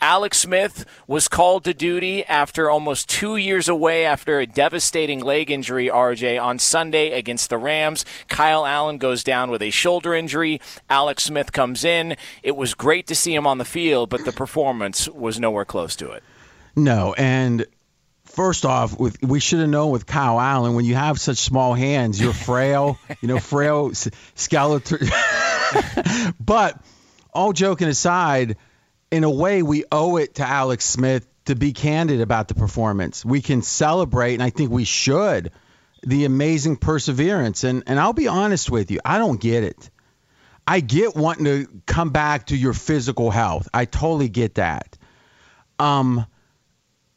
Alex 0.00 0.38
Smith 0.38 0.84
was 1.08 1.26
called 1.26 1.64
to 1.64 1.74
duty 1.74 2.24
after 2.26 2.70
almost 2.70 3.08
two 3.08 3.36
years 3.36 3.68
away 3.68 4.04
after 4.04 4.38
a 4.38 4.46
devastating 4.46 5.20
leg 5.20 5.50
injury, 5.50 5.88
RJ, 5.88 6.40
on 6.40 6.60
Sunday 6.60 7.10
against 7.10 7.50
the 7.50 7.58
Rams. 7.58 8.04
Kyle 8.28 8.64
Allen 8.64 8.98
goes 8.98 9.24
down 9.24 9.50
with 9.50 9.60
a 9.60 9.70
shoulder 9.70 10.14
injury. 10.14 10.60
Alex 10.88 11.24
Smith 11.24 11.52
comes 11.52 11.84
in. 11.84 12.16
It 12.44 12.56
was 12.56 12.74
great 12.74 13.08
to 13.08 13.16
see 13.16 13.34
him 13.34 13.46
on 13.46 13.58
the 13.58 13.64
field, 13.64 14.08
but 14.08 14.24
the 14.24 14.32
performance 14.32 15.08
was 15.08 15.40
nowhere 15.40 15.64
close 15.64 15.96
to 15.96 16.12
it. 16.12 16.22
No, 16.76 17.12
and 17.18 17.66
first 18.24 18.64
off, 18.64 18.96
with 18.96 19.20
we 19.20 19.40
should 19.40 19.58
have 19.58 19.68
known 19.68 19.90
with 19.90 20.06
Kyle 20.06 20.38
Allen 20.38 20.74
when 20.74 20.84
you 20.84 20.94
have 20.94 21.20
such 21.20 21.38
small 21.38 21.74
hands, 21.74 22.20
you're 22.20 22.32
frail, 22.32 22.98
you 23.20 23.26
know, 23.26 23.40
frail 23.40 23.92
skeleton. 24.36 25.08
but 26.40 26.80
all 27.32 27.52
joking 27.52 27.88
aside, 27.88 28.56
in 29.10 29.24
a 29.24 29.30
way, 29.30 29.62
we 29.62 29.84
owe 29.90 30.16
it 30.16 30.36
to 30.36 30.46
Alex 30.46 30.84
Smith 30.84 31.26
to 31.46 31.54
be 31.54 31.72
candid 31.72 32.20
about 32.20 32.48
the 32.48 32.54
performance. 32.54 33.24
We 33.24 33.40
can 33.40 33.62
celebrate, 33.62 34.34
and 34.34 34.42
I 34.42 34.50
think 34.50 34.70
we 34.70 34.84
should, 34.84 35.50
the 36.02 36.24
amazing 36.24 36.76
perseverance. 36.76 37.64
And 37.64 37.84
and 37.86 37.98
I'll 37.98 38.12
be 38.12 38.28
honest 38.28 38.70
with 38.70 38.90
you, 38.90 39.00
I 39.04 39.18
don't 39.18 39.40
get 39.40 39.64
it. 39.64 39.90
I 40.66 40.80
get 40.80 41.16
wanting 41.16 41.44
to 41.46 41.66
come 41.86 42.10
back 42.10 42.48
to 42.48 42.56
your 42.56 42.74
physical 42.74 43.30
health. 43.30 43.68
I 43.72 43.86
totally 43.86 44.28
get 44.28 44.56
that. 44.56 44.98
Um, 45.78 46.26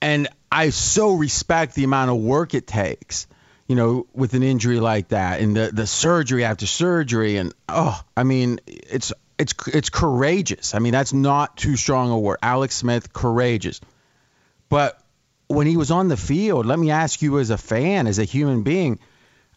and 0.02 0.30
I 0.50 0.70
so 0.70 1.14
respect 1.16 1.76
the 1.76 1.84
amount 1.84 2.12
of 2.12 2.18
work 2.18 2.54
it 2.54 2.66
takes, 2.66 3.28
you 3.68 3.76
know, 3.76 4.08
with 4.14 4.34
an 4.34 4.44
injury 4.44 4.80
like 4.80 5.10
that, 5.10 5.42
and 5.42 5.56
the 5.56 5.72
the 5.74 5.86
surgery 5.86 6.46
after 6.46 6.66
surgery, 6.66 7.36
and 7.38 7.54
oh, 7.68 8.00
I 8.16 8.24
mean, 8.24 8.62
it's 8.66 9.12
it's 9.42 9.54
it's 9.68 9.90
courageous. 9.90 10.76
I 10.76 10.80
mean, 10.80 10.94
that's 10.94 11.14
not 11.14 11.58
too 11.58 11.76
strong 11.76 12.12
a 12.12 12.20
word. 12.20 12.38
Alex 12.42 12.76
Smith, 12.76 13.12
courageous. 13.12 13.82
But 14.70 15.02
when 15.48 15.68
he 15.68 15.76
was 15.76 15.92
on 15.92 16.08
the 16.08 16.18
field, 16.18 16.66
let 16.66 16.80
me 16.80 16.92
ask 16.92 17.22
you 17.22 17.40
as 17.40 17.50
a 17.50 17.58
fan, 17.58 18.08
as 18.08 18.20
a 18.20 18.24
human 18.24 18.64
being, 18.64 19.00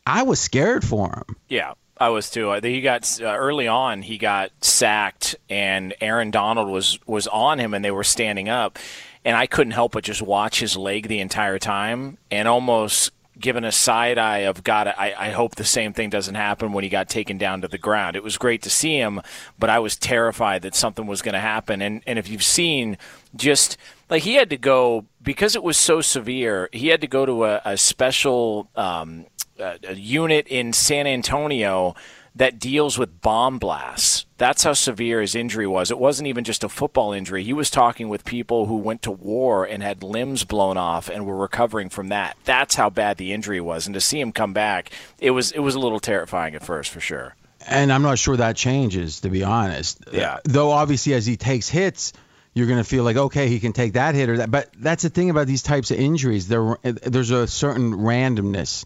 I 0.06 0.22
was 0.22 0.40
scared 0.40 0.84
for 0.84 1.08
him. 1.08 1.36
Yeah. 1.48 1.74
I 1.96 2.08
was 2.08 2.28
too. 2.28 2.52
He 2.60 2.80
got 2.80 3.20
uh, 3.20 3.26
early 3.26 3.68
on. 3.68 4.02
He 4.02 4.18
got 4.18 4.50
sacked, 4.60 5.36
and 5.48 5.94
Aaron 6.00 6.32
Donald 6.32 6.68
was 6.68 6.98
was 7.06 7.28
on 7.28 7.60
him, 7.60 7.72
and 7.72 7.84
they 7.84 7.92
were 7.92 8.02
standing 8.02 8.48
up, 8.48 8.80
and 9.24 9.36
I 9.36 9.46
couldn't 9.46 9.70
help 9.70 9.92
but 9.92 10.02
just 10.02 10.20
watch 10.20 10.58
his 10.58 10.76
leg 10.76 11.06
the 11.06 11.20
entire 11.20 11.60
time, 11.60 12.18
and 12.32 12.48
almost 12.48 13.12
given 13.38 13.64
a 13.64 13.72
side 13.72 14.18
eye 14.18 14.38
of 14.38 14.64
God, 14.64 14.86
I, 14.88 15.14
I 15.16 15.30
hope 15.30 15.56
the 15.56 15.64
same 15.64 15.92
thing 15.92 16.10
doesn't 16.10 16.34
happen 16.34 16.72
when 16.72 16.84
he 16.84 16.90
got 16.90 17.08
taken 17.08 17.38
down 17.38 17.62
to 17.62 17.68
the 17.68 17.78
ground. 17.78 18.16
It 18.16 18.22
was 18.22 18.38
great 18.38 18.62
to 18.62 18.70
see 18.70 18.96
him, 18.96 19.20
but 19.58 19.70
I 19.70 19.78
was 19.78 19.96
terrified 19.96 20.62
that 20.62 20.74
something 20.74 21.06
was 21.06 21.22
going 21.22 21.34
to 21.34 21.40
happen. 21.40 21.82
And 21.82 22.02
and 22.06 22.18
if 22.18 22.28
you've 22.28 22.42
seen 22.42 22.96
just 23.36 23.76
like 24.10 24.22
he 24.22 24.34
had 24.34 24.50
to 24.50 24.56
go 24.56 25.04
because 25.22 25.56
it 25.56 25.62
was 25.62 25.76
so 25.76 26.00
severe, 26.00 26.68
he 26.72 26.88
had 26.88 27.00
to 27.00 27.06
go 27.06 27.26
to 27.26 27.44
a, 27.44 27.60
a 27.64 27.76
special 27.76 28.68
um, 28.76 29.26
a, 29.58 29.78
a 29.88 29.94
unit 29.94 30.46
in 30.48 30.72
San 30.72 31.06
Antonio 31.06 31.94
that 32.36 32.58
deals 32.58 32.98
with 32.98 33.20
bomb 33.20 33.58
blasts. 33.58 34.26
That's 34.38 34.64
how 34.64 34.72
severe 34.72 35.20
his 35.20 35.34
injury 35.34 35.66
was. 35.66 35.90
It 35.90 35.98
wasn't 35.98 36.26
even 36.26 36.42
just 36.42 36.64
a 36.64 36.68
football 36.68 37.12
injury. 37.12 37.44
He 37.44 37.52
was 37.52 37.70
talking 37.70 38.08
with 38.08 38.24
people 38.24 38.66
who 38.66 38.76
went 38.76 39.02
to 39.02 39.12
war 39.12 39.64
and 39.64 39.82
had 39.82 40.02
limbs 40.02 40.42
blown 40.42 40.76
off 40.76 41.08
and 41.08 41.26
were 41.26 41.36
recovering 41.36 41.88
from 41.88 42.08
that. 42.08 42.36
That's 42.44 42.74
how 42.74 42.90
bad 42.90 43.16
the 43.16 43.32
injury 43.32 43.60
was. 43.60 43.86
And 43.86 43.94
to 43.94 44.00
see 44.00 44.20
him 44.20 44.32
come 44.32 44.52
back, 44.52 44.90
it 45.20 45.30
was 45.30 45.52
it 45.52 45.60
was 45.60 45.76
a 45.76 45.78
little 45.78 46.00
terrifying 46.00 46.54
at 46.56 46.64
first 46.64 46.90
for 46.90 47.00
sure. 47.00 47.36
And 47.66 47.92
I'm 47.92 48.02
not 48.02 48.18
sure 48.18 48.36
that 48.36 48.56
changes, 48.56 49.20
to 49.20 49.30
be 49.30 49.44
honest. 49.44 50.04
Yeah. 50.12 50.40
Though 50.44 50.70
obviously, 50.70 51.14
as 51.14 51.24
he 51.24 51.36
takes 51.36 51.68
hits, 51.68 52.12
you're 52.52 52.66
going 52.66 52.78
to 52.78 52.88
feel 52.88 53.04
like 53.04 53.16
okay, 53.16 53.48
he 53.48 53.60
can 53.60 53.72
take 53.72 53.92
that 53.92 54.16
hit 54.16 54.28
or 54.28 54.38
that. 54.38 54.50
But 54.50 54.70
that's 54.76 55.04
the 55.04 55.10
thing 55.10 55.30
about 55.30 55.46
these 55.46 55.62
types 55.62 55.92
of 55.92 55.98
injuries. 55.98 56.48
There, 56.48 56.78
there's 56.82 57.30
a 57.30 57.46
certain 57.46 57.92
randomness 57.92 58.84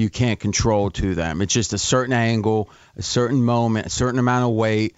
you 0.00 0.08
can't 0.08 0.40
control 0.40 0.90
to 0.90 1.14
them. 1.14 1.42
It's 1.42 1.52
just 1.52 1.74
a 1.74 1.78
certain 1.78 2.14
angle, 2.14 2.70
a 2.96 3.02
certain 3.02 3.42
moment, 3.44 3.86
a 3.86 3.90
certain 3.90 4.18
amount 4.18 4.46
of 4.46 4.56
weight. 4.56 4.96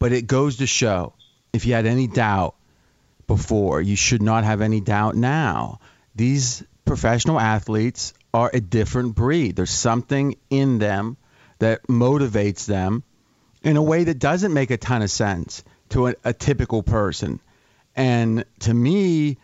But 0.00 0.12
it 0.12 0.26
goes 0.26 0.56
to 0.56 0.66
show 0.66 1.14
if 1.52 1.66
you 1.66 1.74
had 1.74 1.86
any 1.86 2.08
doubt 2.08 2.56
before, 3.28 3.80
you 3.80 3.94
should 3.94 4.22
not 4.22 4.42
have 4.42 4.60
any 4.60 4.80
doubt 4.80 5.14
now. 5.14 5.78
These 6.16 6.64
professional 6.84 7.38
athletes 7.38 8.12
are 8.34 8.50
a 8.52 8.60
different 8.60 9.14
breed. 9.14 9.54
There's 9.54 9.70
something 9.70 10.36
in 10.50 10.78
them 10.78 11.16
that 11.60 11.86
motivates 11.86 12.66
them 12.66 13.04
in 13.62 13.76
a 13.76 13.82
way 13.82 14.02
that 14.02 14.18
doesn't 14.18 14.52
make 14.52 14.72
a 14.72 14.76
ton 14.76 15.02
of 15.02 15.10
sense 15.10 15.62
to 15.90 16.08
a, 16.08 16.14
a 16.24 16.32
typical 16.32 16.82
person. 16.82 17.38
And 17.94 18.44
to 18.60 18.74
me, 18.74 19.38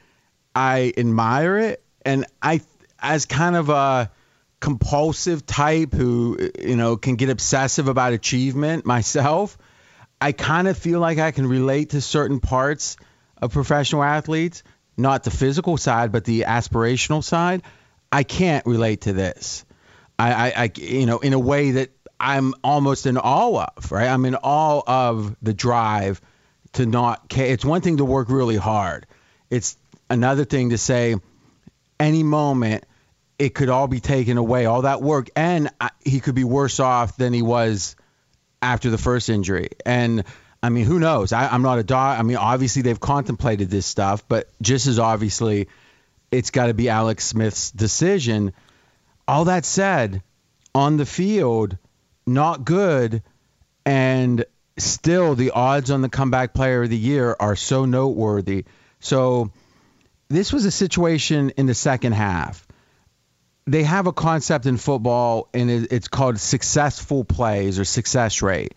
I 0.52 0.92
admire 0.96 1.58
it. 1.58 1.82
And 2.04 2.26
I, 2.42 2.60
as 2.98 3.26
kind 3.26 3.54
of 3.54 3.68
a, 3.68 4.10
compulsive 4.60 5.46
type 5.46 5.92
who 5.92 6.38
you 6.58 6.76
know 6.76 6.96
can 6.96 7.16
get 7.16 7.30
obsessive 7.30 7.88
about 7.88 8.12
achievement 8.12 8.84
myself 8.84 9.56
i 10.20 10.32
kind 10.32 10.68
of 10.68 10.76
feel 10.76 11.00
like 11.00 11.18
i 11.18 11.30
can 11.30 11.46
relate 11.46 11.90
to 11.90 12.00
certain 12.00 12.40
parts 12.40 12.96
of 13.40 13.52
professional 13.52 14.02
athletes 14.02 14.62
not 15.00 15.24
the 15.24 15.30
physical 15.30 15.76
side 15.76 16.12
but 16.12 16.24
the 16.24 16.42
aspirational 16.42 17.24
side. 17.24 17.62
I 18.12 18.22
can't 18.22 18.66
relate 18.66 19.02
to 19.02 19.12
this. 19.12 19.64
I 20.18 20.32
i, 20.32 20.52
I 20.64 20.70
you 20.76 21.06
know 21.06 21.18
in 21.18 21.32
a 21.32 21.38
way 21.38 21.72
that 21.72 21.90
i'm 22.18 22.54
almost 22.62 23.06
in 23.06 23.16
awe 23.16 23.66
of 23.76 23.92
right? 23.92 24.08
I'm 24.08 24.24
in 24.24 24.34
awe 24.36 24.82
of 24.86 25.36
the 25.42 25.54
drive 25.54 26.20
to 26.74 26.86
not 26.86 27.28
care 27.28 27.46
it's 27.46 27.64
one 27.64 27.80
thing 27.80 27.96
to 27.96 28.04
work 28.04 28.28
really 28.28 28.56
hard. 28.56 29.06
It's 29.48 29.76
another 30.08 30.44
thing 30.44 30.70
to 30.70 30.78
say 30.78 31.16
any 31.98 32.22
moment 32.22 32.84
it 33.40 33.54
could 33.54 33.70
all 33.70 33.88
be 33.88 34.00
taken 34.00 34.36
away, 34.36 34.66
all 34.66 34.82
that 34.82 35.00
work, 35.00 35.30
and 35.34 35.70
he 36.04 36.20
could 36.20 36.34
be 36.34 36.44
worse 36.44 36.78
off 36.78 37.16
than 37.16 37.32
he 37.32 37.40
was 37.40 37.96
after 38.60 38.90
the 38.90 38.98
first 38.98 39.30
injury. 39.30 39.70
And 39.86 40.24
I 40.62 40.68
mean, 40.68 40.84
who 40.84 40.98
knows? 40.98 41.32
I, 41.32 41.54
am 41.54 41.62
not 41.62 41.78
a 41.78 41.82
dog. 41.82 42.20
I 42.20 42.22
mean, 42.22 42.36
obviously 42.36 42.82
they've 42.82 43.00
contemplated 43.00 43.70
this 43.70 43.86
stuff, 43.86 44.28
but 44.28 44.50
just 44.60 44.86
as 44.86 44.98
obviously, 44.98 45.68
it's 46.30 46.50
got 46.50 46.66
to 46.66 46.74
be 46.74 46.90
Alex 46.90 47.24
Smith's 47.24 47.70
decision. 47.70 48.52
All 49.26 49.46
that 49.46 49.64
said, 49.64 50.22
on 50.74 50.98
the 50.98 51.06
field, 51.06 51.78
not 52.26 52.66
good, 52.66 53.22
and 53.86 54.44
still 54.76 55.34
the 55.34 55.52
odds 55.52 55.90
on 55.90 56.02
the 56.02 56.10
comeback 56.10 56.52
player 56.52 56.82
of 56.82 56.90
the 56.90 56.98
year 56.98 57.34
are 57.40 57.56
so 57.56 57.86
noteworthy. 57.86 58.66
So 59.00 59.50
this 60.28 60.52
was 60.52 60.66
a 60.66 60.70
situation 60.70 61.52
in 61.56 61.64
the 61.64 61.74
second 61.74 62.12
half 62.12 62.66
they 63.70 63.84
have 63.84 64.08
a 64.08 64.12
concept 64.12 64.66
in 64.66 64.76
football, 64.76 65.48
and 65.54 65.70
it's 65.70 66.08
called 66.08 66.40
successful 66.40 67.24
plays 67.24 67.78
or 67.78 67.84
success 67.84 68.42
rate. 68.42 68.74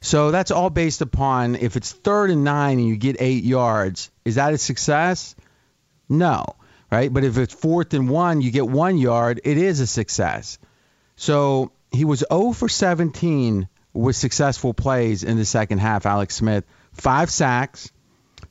So 0.00 0.30
that's 0.30 0.52
all 0.52 0.70
based 0.70 1.00
upon 1.00 1.56
if 1.56 1.76
it's 1.76 1.90
third 1.90 2.30
and 2.30 2.44
nine 2.44 2.78
and 2.78 2.86
you 2.86 2.96
get 2.96 3.16
eight 3.18 3.42
yards, 3.42 4.08
is 4.24 4.36
that 4.36 4.54
a 4.54 4.58
success? 4.58 5.34
No, 6.08 6.44
right? 6.92 7.12
But 7.12 7.24
if 7.24 7.38
it's 7.38 7.52
fourth 7.52 7.92
and 7.92 8.08
one, 8.08 8.40
you 8.40 8.52
get 8.52 8.68
one 8.68 8.98
yard, 8.98 9.40
it 9.42 9.58
is 9.58 9.80
a 9.80 9.86
success. 9.86 10.58
So 11.16 11.72
he 11.90 12.04
was 12.04 12.22
0 12.32 12.52
for 12.52 12.68
17 12.68 13.68
with 13.94 14.14
successful 14.14 14.74
plays 14.74 15.24
in 15.24 15.38
the 15.38 15.44
second 15.44 15.78
half, 15.78 16.06
Alex 16.06 16.36
Smith. 16.36 16.64
Five 16.92 17.30
sacks, 17.30 17.90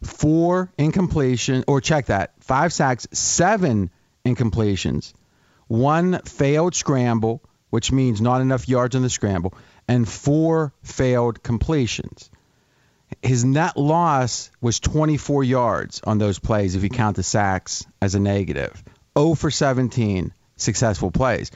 four 0.04 0.74
incompletion, 0.78 1.64
or 1.68 1.80
check 1.80 2.08
that, 2.08 2.34
five 2.42 2.74
sacks, 2.74 3.08
seven 3.14 3.92
incompletions 4.26 5.14
one 5.68 6.20
failed 6.22 6.76
scramble, 6.76 7.42
which 7.70 7.92
means 7.92 8.22
not 8.22 8.42
enough 8.42 8.68
yards 8.68 8.96
on 8.96 9.02
the 9.02 9.10
scramble, 9.10 9.54
and 9.88 10.08
four 10.08 10.74
failed 10.84 11.44
completions. 11.44 12.30
His 13.22 13.46
net 13.46 13.78
loss 13.78 14.50
was 14.62 14.80
24 14.80 15.44
yards 15.44 16.02
on 16.04 16.18
those 16.18 16.40
plays 16.40 16.76
if 16.76 16.84
you 16.84 16.90
count 16.90 17.16
the 17.16 17.24
sacks 17.24 17.86
as 18.02 18.16
a 18.16 18.20
negative. 18.20 18.84
0 19.18 19.36
for 19.36 19.52
17 19.52 20.34
successful 20.58 21.12
plays. 21.12 21.52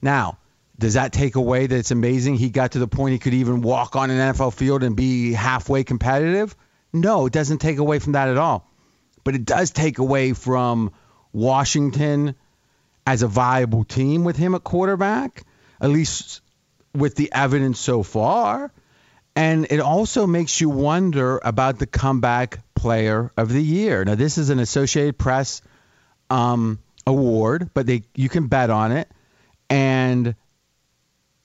Now, 0.00 0.38
does 0.78 0.94
that 0.94 1.12
take 1.12 1.36
away 1.36 1.66
that 1.66 1.76
it's 1.76 1.90
amazing 1.90 2.36
he 2.36 2.50
got 2.50 2.72
to 2.72 2.78
the 2.78 2.88
point 2.88 3.12
he 3.12 3.18
could 3.18 3.34
even 3.34 3.62
walk 3.62 3.94
on 3.94 4.10
an 4.10 4.34
NFL 4.34 4.54
field 4.54 4.82
and 4.82 4.96
be 4.96 5.32
halfway 5.32 5.84
competitive? 5.84 6.56
No, 6.92 7.26
it 7.26 7.32
doesn't 7.32 7.58
take 7.58 7.78
away 7.78 7.98
from 7.98 8.12
that 8.12 8.28
at 8.28 8.36
all. 8.36 8.68
But 9.24 9.34
it 9.34 9.44
does 9.44 9.70
take 9.70 9.98
away 9.98 10.32
from 10.32 10.92
Washington 11.32 12.34
as 13.06 13.22
a 13.22 13.28
viable 13.28 13.84
team 13.84 14.24
with 14.24 14.36
him 14.36 14.54
at 14.54 14.64
quarterback, 14.64 15.44
at 15.80 15.90
least 15.90 16.40
with 16.94 17.14
the 17.14 17.32
evidence 17.32 17.78
so 17.78 18.02
far. 18.02 18.72
And 19.34 19.66
it 19.70 19.80
also 19.80 20.26
makes 20.26 20.60
you 20.60 20.68
wonder 20.68 21.40
about 21.42 21.78
the 21.78 21.86
comeback 21.86 22.60
player 22.74 23.30
of 23.36 23.50
the 23.50 23.62
year. 23.62 24.04
Now, 24.04 24.14
this 24.14 24.36
is 24.36 24.50
an 24.50 24.58
Associated 24.58 25.16
Press 25.16 25.62
um, 26.28 26.78
award, 27.06 27.70
but 27.72 27.86
they 27.86 28.02
you 28.14 28.28
can 28.28 28.48
bet 28.48 28.68
on 28.68 28.92
it. 28.92 29.08
And 29.70 30.34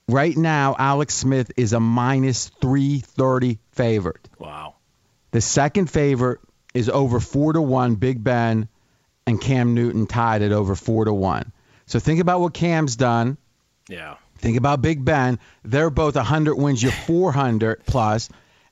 right 0.06 0.36
now, 0.36 0.76
Alex 0.78 1.14
Smith 1.14 1.52
is 1.56 1.72
a 1.72 1.80
minus 1.80 2.48
330 2.60 3.58
favorite. 3.72 4.28
Wow. 4.38 4.74
The 5.30 5.40
second 5.40 5.90
favorite 5.90 6.40
is 6.74 6.90
over 6.90 7.20
four 7.20 7.54
to 7.54 7.62
one. 7.62 7.94
Big 7.94 8.22
Ben 8.22 8.68
and 9.28 9.38
Cam 9.38 9.74
Newton 9.74 10.06
tied 10.06 10.40
at 10.40 10.52
over 10.52 10.74
four 10.74 11.04
to 11.04 11.12
one. 11.12 11.52
So 11.84 11.98
think 11.98 12.18
about 12.20 12.40
what 12.40 12.54
Cam's 12.54 12.96
done. 12.96 13.36
Yeah. 13.86 14.16
Think 14.38 14.56
about 14.56 14.80
Big 14.80 15.04
Ben. 15.04 15.38
They're 15.64 15.90
both 15.90 16.16
100 16.16 16.56
wins 16.56 16.82
you 16.82 16.90
400 16.90 17.84
plus, 17.84 18.30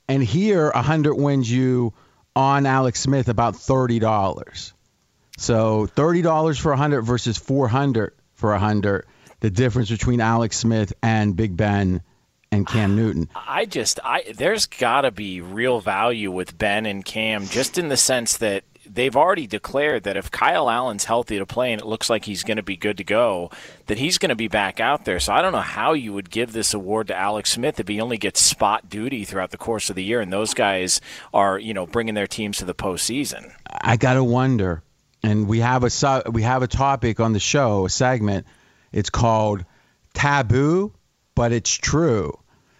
and 0.08 0.22
here 0.22 0.70
100 0.70 1.14
wins 1.14 1.50
you 1.50 1.92
on 2.34 2.64
Alex 2.64 3.00
Smith 3.00 3.28
about 3.28 3.54
$30. 3.54 4.72
So 5.36 5.86
$30 5.94 6.58
for 6.58 6.70
100 6.70 7.02
versus 7.02 7.36
400 7.36 8.14
for 8.32 8.50
100. 8.52 9.04
The 9.40 9.50
difference 9.50 9.90
between 9.90 10.22
Alex 10.22 10.56
Smith 10.56 10.94
and 11.02 11.36
Big 11.36 11.54
Ben 11.54 12.00
and 12.50 12.66
Cam 12.66 12.96
Newton. 12.96 13.28
I 13.34 13.66
just 13.66 14.00
I 14.02 14.32
there's 14.34 14.64
got 14.64 15.02
to 15.02 15.10
be 15.10 15.42
real 15.42 15.80
value 15.80 16.30
with 16.30 16.56
Ben 16.56 16.86
and 16.86 17.04
Cam 17.04 17.46
just 17.46 17.76
in 17.76 17.88
the 17.88 17.98
sense 17.98 18.38
that 18.38 18.64
they've 18.88 19.16
already 19.16 19.46
declared 19.46 20.04
that 20.04 20.16
if 20.16 20.30
Kyle 20.30 20.70
Allen's 20.70 21.04
healthy 21.04 21.38
to 21.38 21.46
play 21.46 21.72
and 21.72 21.80
it 21.80 21.86
looks 21.86 22.08
like 22.08 22.24
he's 22.24 22.42
going 22.42 22.56
to 22.56 22.62
be 22.62 22.76
good 22.76 22.96
to 22.98 23.04
go, 23.04 23.50
that 23.86 23.98
he's 23.98 24.18
going 24.18 24.30
to 24.30 24.36
be 24.36 24.48
back 24.48 24.80
out 24.80 25.04
there. 25.04 25.20
So 25.20 25.32
I 25.32 25.42
don't 25.42 25.52
know 25.52 25.60
how 25.60 25.92
you 25.92 26.12
would 26.12 26.30
give 26.30 26.52
this 26.52 26.74
award 26.74 27.08
to 27.08 27.16
Alex 27.16 27.50
Smith 27.50 27.80
if 27.80 27.88
he 27.88 28.00
only 28.00 28.18
gets 28.18 28.42
spot 28.42 28.88
duty 28.88 29.24
throughout 29.24 29.50
the 29.50 29.58
course 29.58 29.90
of 29.90 29.96
the 29.96 30.04
year 30.04 30.20
and 30.20 30.32
those 30.32 30.54
guys 30.54 31.00
are, 31.34 31.58
you 31.58 31.74
know, 31.74 31.86
bringing 31.86 32.14
their 32.14 32.26
teams 32.26 32.58
to 32.58 32.64
the 32.64 32.74
postseason. 32.74 33.52
I 33.70 33.96
got 33.96 34.14
to 34.14 34.24
wonder. 34.24 34.82
And 35.22 35.48
we 35.48 35.60
have 35.60 35.82
a 35.82 36.22
we 36.30 36.42
have 36.42 36.62
a 36.62 36.68
topic 36.68 37.18
on 37.20 37.32
the 37.32 37.40
show, 37.40 37.86
a 37.86 37.90
segment. 37.90 38.46
It's 38.92 39.10
called 39.10 39.64
Taboo, 40.14 40.92
but 41.34 41.52
it's 41.52 41.72
true. 41.72 42.38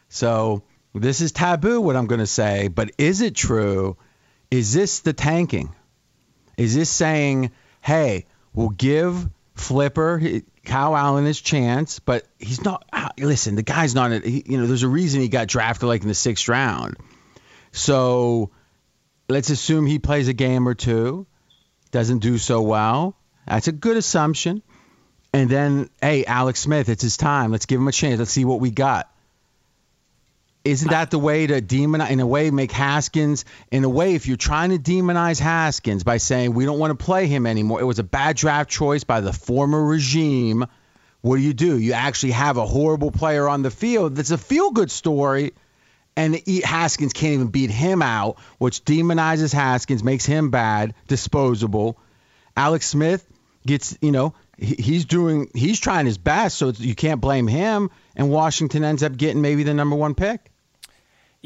So 0.09 0.63
this 0.95 1.21
is 1.21 1.33
taboo 1.33 1.81
what 1.81 1.97
I'm 1.97 2.07
going 2.07 2.21
to 2.21 2.27
say, 2.27 2.69
but 2.69 2.91
is 2.99 3.21
it 3.21 3.35
true? 3.35 3.97
Is 4.51 4.73
this 4.73 5.01
the 5.01 5.13
tanking? 5.13 5.75
Is 6.57 6.75
this 6.75 6.91
saying, 6.91 7.51
hey, 7.81 8.27
we'll 8.55 8.71
give 8.71 9.29
Flipper, 9.55 10.21
Kyle 10.65 10.97
Allen 10.97 11.25
his 11.25 11.41
chance, 11.41 11.99
but 11.99 12.27
he's 12.39 12.63
not. 12.63 12.85
Uh, 12.93 13.11
listen, 13.19 13.55
the 13.55 13.63
guy's 13.63 13.95
not. 13.95 14.13
A, 14.13 14.21
he, 14.21 14.43
you 14.47 14.59
know, 14.59 14.67
there's 14.67 14.83
a 14.83 14.89
reason 14.89 15.21
he 15.21 15.29
got 15.29 15.49
drafted 15.49 15.89
like 15.89 16.03
in 16.03 16.09
the 16.09 16.15
sixth 16.15 16.49
round. 16.49 16.97
So 17.73 18.51
let's 19.29 19.51
assume 19.51 19.87
he 19.87 19.99
plays 19.99 20.29
a 20.29 20.33
game 20.33 20.69
or 20.69 20.75
two, 20.75 21.27
doesn't 21.91 22.19
do 22.19 22.39
so 22.39 22.63
well. 22.63 23.17
That's 23.47 23.69
a 23.69 23.73
good 23.73 23.97
assumption. 23.97 24.63
And 25.33 25.51
then, 25.51 25.91
hey, 26.01 26.25
Alex 26.25 26.61
Smith, 26.61 26.89
it's 26.89 27.03
his 27.03 27.17
time. 27.17 27.53
Let's 27.53 27.67
give 27.67 27.81
him 27.81 27.89
a 27.89 27.93
chance. 27.93 28.19
Let's 28.19 28.31
see 28.31 28.45
what 28.45 28.61
we 28.61 28.71
got. 28.71 29.11
Isn't 30.67 30.91
that 30.91 31.13
the 31.13 31.19
way 31.19 31.47
to 31.47 31.63
demonize, 31.63 32.11
in 32.11 32.19
a 32.19 32.27
way, 32.27 32.51
make 32.51 32.73
Haskins, 32.73 33.45
in 33.71 33.85
a 33.85 33.89
way, 33.89 34.17
if 34.17 34.27
you're 34.27 34.37
trying 34.37 34.71
to 34.71 34.79
demonize 34.79 35.39
Haskins 35.39 36.03
by 36.03 36.17
saying 36.17 36.55
we 36.55 36.65
don't 36.65 36.81
want 36.81 36.91
to 36.99 37.05
play 37.05 37.29
him 37.29 37.47
anymore, 37.47 37.81
it 37.81 37.85
was 37.85 38.01
a 38.01 38.03
bad 38.03 38.35
draft 38.35 38.69
choice 38.69 39.05
by 39.05 39.21
the 39.21 39.33
former 39.33 39.81
regime. 39.81 40.67
What 41.21 41.37
do 41.37 41.43
you 41.43 41.55
do? 41.55 41.79
You 41.79 41.93
actually 41.93 42.33
have 42.33 42.57
a 42.57 42.67
horrible 42.67 43.13
player 43.13 43.49
on 43.49 43.63
the 43.63 43.71
field 43.71 44.17
that's 44.17 44.33
a 44.33 44.39
feel 44.39 44.73
good 44.73 44.91
story, 44.91 45.53
and 46.17 46.37
Haskins 46.65 47.13
can't 47.13 47.35
even 47.35 47.47
beat 47.47 47.71
him 47.71 48.03
out, 48.03 48.41
which 48.59 48.85
demonizes 48.85 49.53
Haskins, 49.53 50.03
makes 50.03 50.27
him 50.27 50.51
bad, 50.51 50.95
disposable. 51.07 51.97
Alex 52.57 52.89
Smith 52.89 53.25
gets, 53.65 53.97
you 54.03 54.11
know, 54.11 54.35
he's 54.59 55.05
doing, 55.05 55.49
he's 55.55 55.79
trying 55.79 56.07
his 56.07 56.19
best, 56.19 56.59
so 56.59 56.71
you 56.71 56.97
can't 56.97 57.21
blame 57.21 57.47
him, 57.47 57.91
and 58.17 58.31
Washington 58.31 58.83
ends 58.83 59.05
up 59.05 59.17
getting 59.17 59.43
maybe 59.43 59.63
the 59.63 59.73
number 59.73 59.95
one 59.95 60.17
pick. 60.17 60.51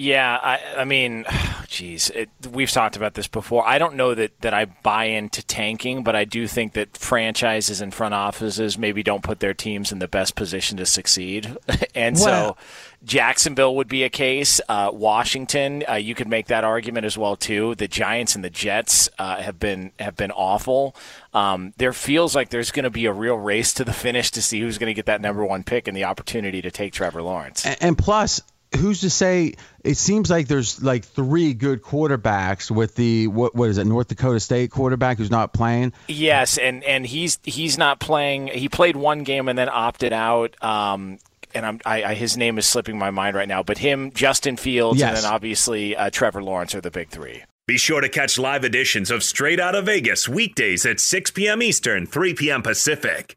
Yeah, 0.00 0.38
I, 0.42 0.60
I 0.78 0.84
mean, 0.86 1.26
geez, 1.68 2.08
it, 2.08 2.30
we've 2.50 2.70
talked 2.70 2.96
about 2.96 3.12
this 3.12 3.28
before. 3.28 3.68
I 3.68 3.76
don't 3.76 3.96
know 3.96 4.14
that, 4.14 4.40
that 4.40 4.54
I 4.54 4.64
buy 4.64 5.04
into 5.04 5.44
tanking, 5.44 6.02
but 6.02 6.16
I 6.16 6.24
do 6.24 6.46
think 6.46 6.72
that 6.72 6.96
franchises 6.96 7.82
and 7.82 7.92
front 7.92 8.14
offices 8.14 8.78
maybe 8.78 9.02
don't 9.02 9.22
put 9.22 9.40
their 9.40 9.52
teams 9.52 9.92
in 9.92 9.98
the 9.98 10.08
best 10.08 10.36
position 10.36 10.78
to 10.78 10.86
succeed. 10.86 11.54
and 11.94 12.18
so 12.18 12.56
Jacksonville 13.04 13.76
would 13.76 13.88
be 13.88 14.02
a 14.02 14.08
case. 14.08 14.58
Uh, 14.70 14.90
Washington, 14.90 15.84
uh, 15.86 15.96
you 15.96 16.14
could 16.14 16.28
make 16.28 16.46
that 16.46 16.64
argument 16.64 17.04
as 17.04 17.18
well 17.18 17.36
too. 17.36 17.74
The 17.74 17.86
Giants 17.86 18.34
and 18.34 18.42
the 18.42 18.50
Jets 18.50 19.10
uh, 19.18 19.36
have 19.36 19.58
been 19.58 19.92
have 19.98 20.16
been 20.16 20.30
awful. 20.30 20.96
Um, 21.34 21.74
there 21.76 21.92
feels 21.92 22.34
like 22.34 22.48
there's 22.48 22.70
going 22.70 22.84
to 22.84 22.90
be 22.90 23.04
a 23.04 23.12
real 23.12 23.36
race 23.36 23.74
to 23.74 23.84
the 23.84 23.92
finish 23.92 24.30
to 24.32 24.40
see 24.40 24.60
who's 24.60 24.78
going 24.78 24.88
to 24.88 24.94
get 24.94 25.06
that 25.06 25.20
number 25.20 25.44
one 25.44 25.62
pick 25.62 25.88
and 25.88 25.96
the 25.96 26.04
opportunity 26.04 26.62
to 26.62 26.70
take 26.70 26.94
Trevor 26.94 27.20
Lawrence. 27.20 27.66
and, 27.66 27.76
and 27.80 27.98
plus, 27.98 28.40
who's 28.78 29.00
to 29.00 29.10
say 29.10 29.54
it 29.82 29.96
seems 29.96 30.30
like 30.30 30.48
there's 30.48 30.82
like 30.82 31.04
three 31.04 31.54
good 31.54 31.82
quarterbacks 31.82 32.70
with 32.70 32.94
the 32.94 33.26
what 33.26 33.54
what 33.54 33.68
is 33.68 33.78
it 33.78 33.86
North 33.86 34.08
Dakota 34.08 34.40
State 34.40 34.70
quarterback 34.70 35.18
who's 35.18 35.30
not 35.30 35.52
playing 35.52 35.92
yes 36.08 36.58
and 36.58 36.84
and 36.84 37.06
he's 37.06 37.38
he's 37.42 37.76
not 37.76 38.00
playing 38.00 38.48
he 38.48 38.68
played 38.68 38.96
one 38.96 39.24
game 39.24 39.48
and 39.48 39.58
then 39.58 39.68
opted 39.68 40.12
out 40.12 40.62
um 40.62 41.18
and 41.54 41.66
I'm, 41.66 41.80
I, 41.84 42.04
I, 42.04 42.14
his 42.14 42.36
name 42.36 42.58
is 42.58 42.66
slipping 42.66 42.96
my 42.96 43.10
mind 43.10 43.34
right 43.34 43.48
now, 43.48 43.64
but 43.64 43.78
him, 43.78 44.12
Justin 44.12 44.56
Fields, 44.56 45.00
yes. 45.00 45.08
and 45.08 45.16
then 45.16 45.32
obviously 45.32 45.96
uh, 45.96 46.08
Trevor 46.08 46.44
Lawrence 46.44 46.76
are 46.76 46.80
the 46.80 46.92
big 46.92 47.08
three. 47.08 47.42
Be 47.66 47.78
sure 47.78 48.00
to 48.00 48.08
catch 48.08 48.38
live 48.38 48.64
editions 48.64 49.10
of 49.10 49.22
Straight 49.22 49.60
Out 49.60 49.74
of 49.74 49.86
Vegas 49.86 50.28
weekdays 50.28 50.84
at 50.86 51.00
6 51.00 51.30
p.m. 51.32 51.62
Eastern, 51.62 52.06
3 52.06 52.34
p.m. 52.34 52.62
Pacific. 52.62 53.36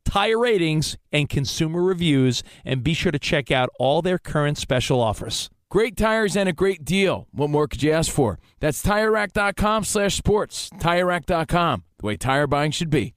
tire 0.11 0.37
ratings, 0.37 0.97
and 1.13 1.29
consumer 1.29 1.81
reviews, 1.81 2.43
and 2.65 2.83
be 2.83 2.93
sure 2.93 3.13
to 3.13 3.19
check 3.19 3.49
out 3.49 3.69
all 3.79 4.01
their 4.01 4.17
current 4.17 4.57
special 4.57 4.99
offers. 4.99 5.49
Great 5.69 5.95
tires 5.95 6.35
and 6.35 6.49
a 6.49 6.53
great 6.53 6.83
deal. 6.83 7.27
What 7.31 7.49
more 7.49 7.65
could 7.65 7.81
you 7.81 7.93
ask 7.93 8.11
for? 8.11 8.37
That's 8.59 8.83
TireRack.com 8.83 9.85
slash 9.85 10.15
sports. 10.15 10.69
TireRack.com, 10.71 11.83
the 11.97 12.05
way 12.05 12.17
tire 12.17 12.45
buying 12.45 12.71
should 12.71 12.89
be. 12.89 13.13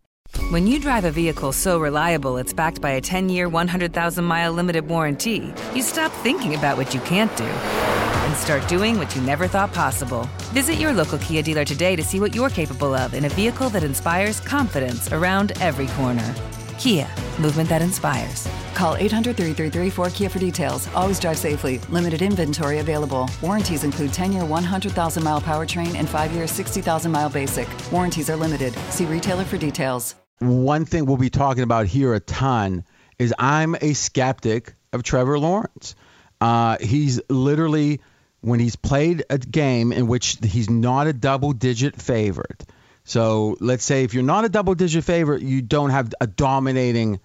When 0.50 0.68
you 0.68 0.78
drive 0.78 1.04
a 1.04 1.10
vehicle 1.10 1.50
so 1.50 1.80
reliable 1.80 2.36
it's 2.36 2.52
backed 2.52 2.80
by 2.80 2.90
a 2.90 3.00
10-year, 3.00 3.48
100,000-mile 3.48 4.52
limited 4.52 4.86
warranty, 4.86 5.52
you 5.74 5.82
stop 5.82 6.12
thinking 6.22 6.54
about 6.54 6.76
what 6.76 6.94
you 6.94 7.00
can't 7.00 7.36
do 7.36 7.44
and 7.44 8.36
start 8.36 8.66
doing 8.68 8.98
what 8.98 9.14
you 9.16 9.22
never 9.22 9.48
thought 9.48 9.72
possible. 9.72 10.28
Visit 10.52 10.74
your 10.74 10.92
local 10.92 11.18
Kia 11.18 11.42
dealer 11.42 11.64
today 11.64 11.96
to 11.96 12.04
see 12.04 12.20
what 12.20 12.36
you're 12.36 12.50
capable 12.50 12.94
of 12.94 13.14
in 13.14 13.24
a 13.24 13.30
vehicle 13.30 13.68
that 13.70 13.82
inspires 13.82 14.38
confidence 14.38 15.12
around 15.12 15.52
every 15.60 15.88
corner. 15.88 16.34
Kia, 16.78 17.08
movement 17.40 17.68
that 17.68 17.82
inspires. 17.82 18.48
Call 18.74 18.96
800 18.96 19.36
333 19.36 19.90
4KIA 19.90 20.30
for 20.30 20.38
details. 20.38 20.88
Always 20.94 21.20
drive 21.20 21.38
safely. 21.38 21.78
Limited 21.90 22.22
inventory 22.22 22.78
available. 22.78 23.30
Warranties 23.40 23.84
include 23.84 24.12
10 24.12 24.32
year 24.32 24.44
100,000 24.44 25.22
mile 25.22 25.40
powertrain 25.40 25.94
and 25.94 26.08
5 26.08 26.32
year 26.32 26.46
60,000 26.46 27.10
mile 27.10 27.30
basic. 27.30 27.68
Warranties 27.90 28.28
are 28.30 28.36
limited. 28.36 28.74
See 28.90 29.04
retailer 29.04 29.44
for 29.44 29.56
details. 29.56 30.14
One 30.40 30.84
thing 30.84 31.06
we'll 31.06 31.16
be 31.16 31.30
talking 31.30 31.62
about 31.62 31.86
here 31.86 32.12
a 32.12 32.20
ton 32.20 32.84
is 33.18 33.32
I'm 33.38 33.76
a 33.80 33.92
skeptic 33.92 34.74
of 34.92 35.02
Trevor 35.02 35.38
Lawrence. 35.38 35.94
Uh, 36.40 36.76
he's 36.80 37.20
literally, 37.30 38.00
when 38.40 38.60
he's 38.60 38.76
played 38.76 39.24
a 39.30 39.38
game 39.38 39.92
in 39.92 40.08
which 40.08 40.38
he's 40.42 40.68
not 40.68 41.06
a 41.06 41.12
double 41.12 41.52
digit 41.52 42.00
favorite, 42.00 42.64
so 43.04 43.56
let's 43.60 43.84
say 43.84 44.04
if 44.04 44.14
you're 44.14 44.22
not 44.22 44.44
a 44.44 44.48
double 44.48 44.74
digit 44.74 45.04
favorite, 45.04 45.42
you 45.42 45.60
don't 45.62 45.90
have 45.90 46.12
a 46.20 46.26
dominating, 46.26 47.20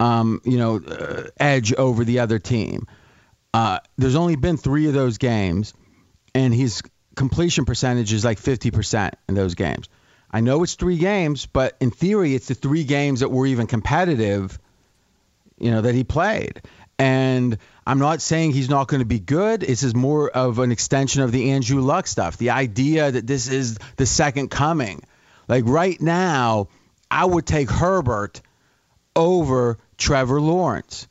um, 0.00 0.40
you 0.44 0.58
know, 0.58 0.76
uh, 0.76 1.28
edge 1.38 1.72
over 1.72 2.04
the 2.04 2.20
other 2.20 2.38
team. 2.38 2.86
Uh, 3.54 3.78
there's 3.98 4.16
only 4.16 4.36
been 4.36 4.56
three 4.56 4.88
of 4.88 4.94
those 4.94 5.18
games, 5.18 5.74
and 6.34 6.52
his 6.52 6.82
completion 7.14 7.64
percentage 7.64 8.12
is 8.12 8.24
like 8.24 8.40
50% 8.40 9.12
in 9.28 9.34
those 9.34 9.54
games. 9.54 9.88
I 10.30 10.40
know 10.40 10.62
it's 10.62 10.74
three 10.74 10.96
games, 10.96 11.46
but 11.46 11.76
in 11.80 11.90
theory, 11.90 12.34
it's 12.34 12.48
the 12.48 12.54
three 12.54 12.84
games 12.84 13.20
that 13.20 13.30
were 13.30 13.46
even 13.46 13.66
competitive, 13.66 14.58
you 15.58 15.70
know, 15.70 15.82
that 15.82 15.94
he 15.94 16.04
played. 16.04 16.62
And 16.98 17.58
I'm 17.86 17.98
not 17.98 18.22
saying 18.22 18.52
he's 18.52 18.70
not 18.70 18.88
going 18.88 19.00
to 19.00 19.06
be 19.06 19.20
good. 19.20 19.60
This 19.60 19.82
is 19.82 19.94
more 19.94 20.30
of 20.30 20.58
an 20.58 20.72
extension 20.72 21.22
of 21.22 21.32
the 21.32 21.50
Andrew 21.50 21.80
Luck 21.80 22.06
stuff. 22.06 22.38
The 22.38 22.50
idea 22.50 23.10
that 23.10 23.26
this 23.26 23.48
is 23.48 23.78
the 23.96 24.06
second 24.06 24.50
coming. 24.50 25.02
Like 25.52 25.64
right 25.66 26.00
now, 26.00 26.68
I 27.10 27.26
would 27.26 27.44
take 27.44 27.68
Herbert 27.68 28.40
over 29.14 29.76
Trevor 29.98 30.40
Lawrence 30.40 31.08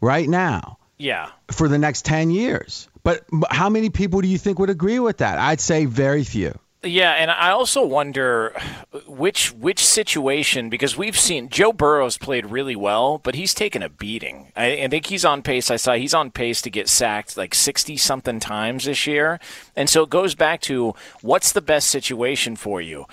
right 0.00 0.28
now. 0.28 0.78
Yeah. 0.98 1.30
For 1.52 1.68
the 1.68 1.78
next 1.78 2.04
10 2.04 2.32
years. 2.32 2.88
But 3.04 3.24
how 3.48 3.68
many 3.68 3.90
people 3.90 4.22
do 4.22 4.26
you 4.26 4.38
think 4.38 4.58
would 4.58 4.70
agree 4.70 4.98
with 4.98 5.18
that? 5.18 5.38
I'd 5.38 5.60
say 5.60 5.84
very 5.84 6.24
few. 6.24 6.58
Yeah, 6.82 7.12
and 7.12 7.30
I 7.30 7.50
also 7.50 7.84
wonder 7.86 8.60
which 9.06 9.52
which 9.52 9.84
situation 9.84 10.68
because 10.68 10.96
we've 10.96 11.18
seen 11.18 11.48
Joe 11.48 11.72
Burrow's 11.72 12.18
played 12.18 12.46
really 12.46 12.76
well, 12.76 13.18
but 13.18 13.34
he's 13.36 13.54
taken 13.54 13.82
a 13.82 13.88
beating. 13.88 14.52
I, 14.56 14.82
I 14.82 14.88
think 14.88 15.06
he's 15.06 15.24
on 15.24 15.42
pace. 15.42 15.70
I 15.70 15.76
saw 15.76 15.94
he's 15.94 16.14
on 16.14 16.30
pace 16.30 16.60
to 16.62 16.70
get 16.70 16.88
sacked 16.88 17.36
like 17.36 17.54
sixty 17.54 17.96
something 17.96 18.38
times 18.38 18.84
this 18.84 19.06
year, 19.06 19.40
and 19.74 19.88
so 19.90 20.02
it 20.02 20.10
goes 20.10 20.36
back 20.36 20.60
to 20.62 20.94
what's 21.22 21.50
the 21.50 21.62
best 21.62 21.88
situation 21.88 22.54
for 22.54 22.80
you 22.80 23.06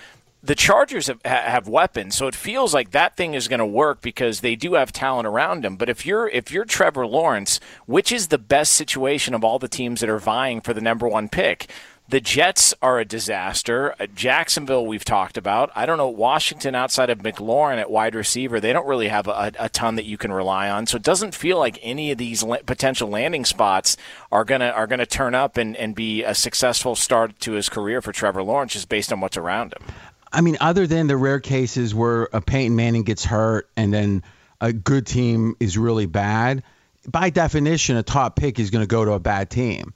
the 0.43 0.55
Chargers 0.55 1.07
have, 1.07 1.21
have, 1.23 1.69
weapons, 1.69 2.15
so 2.15 2.27
it 2.27 2.35
feels 2.35 2.73
like 2.73 2.91
that 2.91 3.15
thing 3.15 3.33
is 3.33 3.47
going 3.47 3.59
to 3.59 3.65
work 3.65 4.01
because 4.01 4.41
they 4.41 4.57
do 4.57 4.73
have 4.73 4.91
talent 4.91 5.25
around 5.25 5.63
them. 5.63 5.77
But 5.77 5.87
if 5.87 6.05
you're 6.05 6.27
if 6.27 6.51
you're 6.51 6.65
Trevor 6.65 7.07
Lawrence, 7.07 7.61
which 7.85 8.11
is 8.11 8.27
the 8.27 8.37
best 8.37 8.73
situation 8.73 9.33
of 9.33 9.45
all 9.45 9.57
the 9.57 9.69
teams 9.69 10.01
that 10.01 10.09
are 10.09 10.19
vying 10.19 10.59
for 10.59 10.73
the 10.73 10.81
number 10.81 11.07
one 11.07 11.29
pick? 11.29 11.69
The 12.09 12.19
Jets 12.19 12.73
are 12.81 12.99
a 12.99 13.05
disaster. 13.05 13.95
Uh, 13.97 14.07
Jacksonville, 14.07 14.85
we've 14.85 15.05
talked 15.05 15.37
about. 15.37 15.71
I 15.73 15.85
don't 15.85 15.97
know. 15.97 16.09
Washington, 16.09 16.75
outside 16.75 17.09
of 17.09 17.19
McLaurin 17.19 17.77
at 17.77 17.89
wide 17.89 18.13
receiver, 18.13 18.59
they 18.59 18.73
don't 18.73 18.85
really 18.85 19.07
have 19.07 19.27
a, 19.27 19.53
a 19.57 19.69
ton 19.69 19.95
that 19.95 20.05
you 20.05 20.17
can 20.17 20.33
rely 20.33 20.69
on. 20.69 20.85
So 20.85 20.97
it 20.97 21.03
doesn't 21.03 21.33
feel 21.33 21.57
like 21.57 21.79
any 21.81 22.11
of 22.11 22.17
these 22.17 22.43
potential 22.65 23.07
landing 23.07 23.45
spots 23.45 23.95
are 24.33 24.43
gonna 24.43 24.67
are 24.67 24.85
gonna 24.85 25.05
turn 25.05 25.33
up 25.33 25.55
and, 25.55 25.77
and 25.77 25.95
be 25.95 26.23
a 26.23 26.35
successful 26.35 26.95
start 26.95 27.39
to 27.39 27.53
his 27.53 27.69
career 27.69 28.01
for 28.01 28.11
Trevor 28.11 28.43
Lawrence, 28.43 28.73
just 28.73 28.89
based 28.89 29.13
on 29.13 29.21
what's 29.21 29.37
around 29.37 29.73
him. 29.73 29.87
I 30.33 30.41
mean, 30.41 30.57
other 30.59 30.87
than 30.87 31.07
the 31.07 31.15
rare 31.15 31.39
cases 31.39 31.93
where 31.93 32.23
a 32.33 32.41
Peyton 32.41 32.75
Manning 32.75 33.03
gets 33.03 33.23
hurt 33.23 33.69
and 33.77 33.93
then 33.93 34.23
a 34.59 34.73
good 34.73 35.05
team 35.05 35.55
is 35.59 35.77
really 35.77 36.07
bad, 36.07 36.63
by 37.07 37.29
definition, 37.29 37.97
a 37.97 38.03
top 38.03 38.35
pick 38.35 38.59
is 38.59 38.69
going 38.69 38.83
to 38.83 38.87
go 38.87 39.05
to 39.05 39.11
a 39.11 39.19
bad 39.19 39.49
team, 39.49 39.93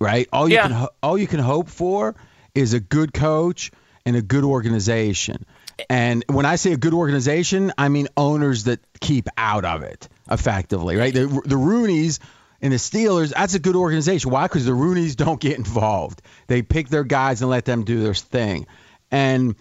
right? 0.00 0.28
All 0.32 0.48
you 0.48 0.56
yeah. 0.56 0.68
can 0.68 0.88
all 1.02 1.16
you 1.16 1.26
can 1.26 1.40
hope 1.40 1.68
for 1.68 2.14
is 2.54 2.74
a 2.74 2.80
good 2.80 3.14
coach 3.14 3.70
and 4.04 4.16
a 4.16 4.22
good 4.22 4.44
organization. 4.44 5.46
And 5.88 6.24
when 6.28 6.44
I 6.44 6.56
say 6.56 6.72
a 6.72 6.76
good 6.76 6.94
organization, 6.94 7.72
I 7.78 7.88
mean 7.88 8.08
owners 8.16 8.64
that 8.64 8.80
keep 9.00 9.28
out 9.38 9.64
of 9.64 9.82
it 9.82 10.08
effectively, 10.30 10.96
right? 10.96 11.14
The, 11.14 11.26
the 11.26 11.56
Rooneys 11.56 12.18
and 12.60 12.72
the 12.72 12.76
Steelers, 12.76 13.32
that's 13.32 13.54
a 13.54 13.58
good 13.58 13.76
organization. 13.76 14.30
Why? 14.30 14.44
Because 14.44 14.66
the 14.66 14.72
Rooneys 14.72 15.16
don't 15.16 15.40
get 15.40 15.56
involved. 15.56 16.20
They 16.48 16.62
pick 16.62 16.88
their 16.88 17.04
guys 17.04 17.40
and 17.40 17.50
let 17.50 17.64
them 17.64 17.84
do 17.84 18.02
their 18.02 18.14
thing. 18.14 18.66
And 19.10 19.56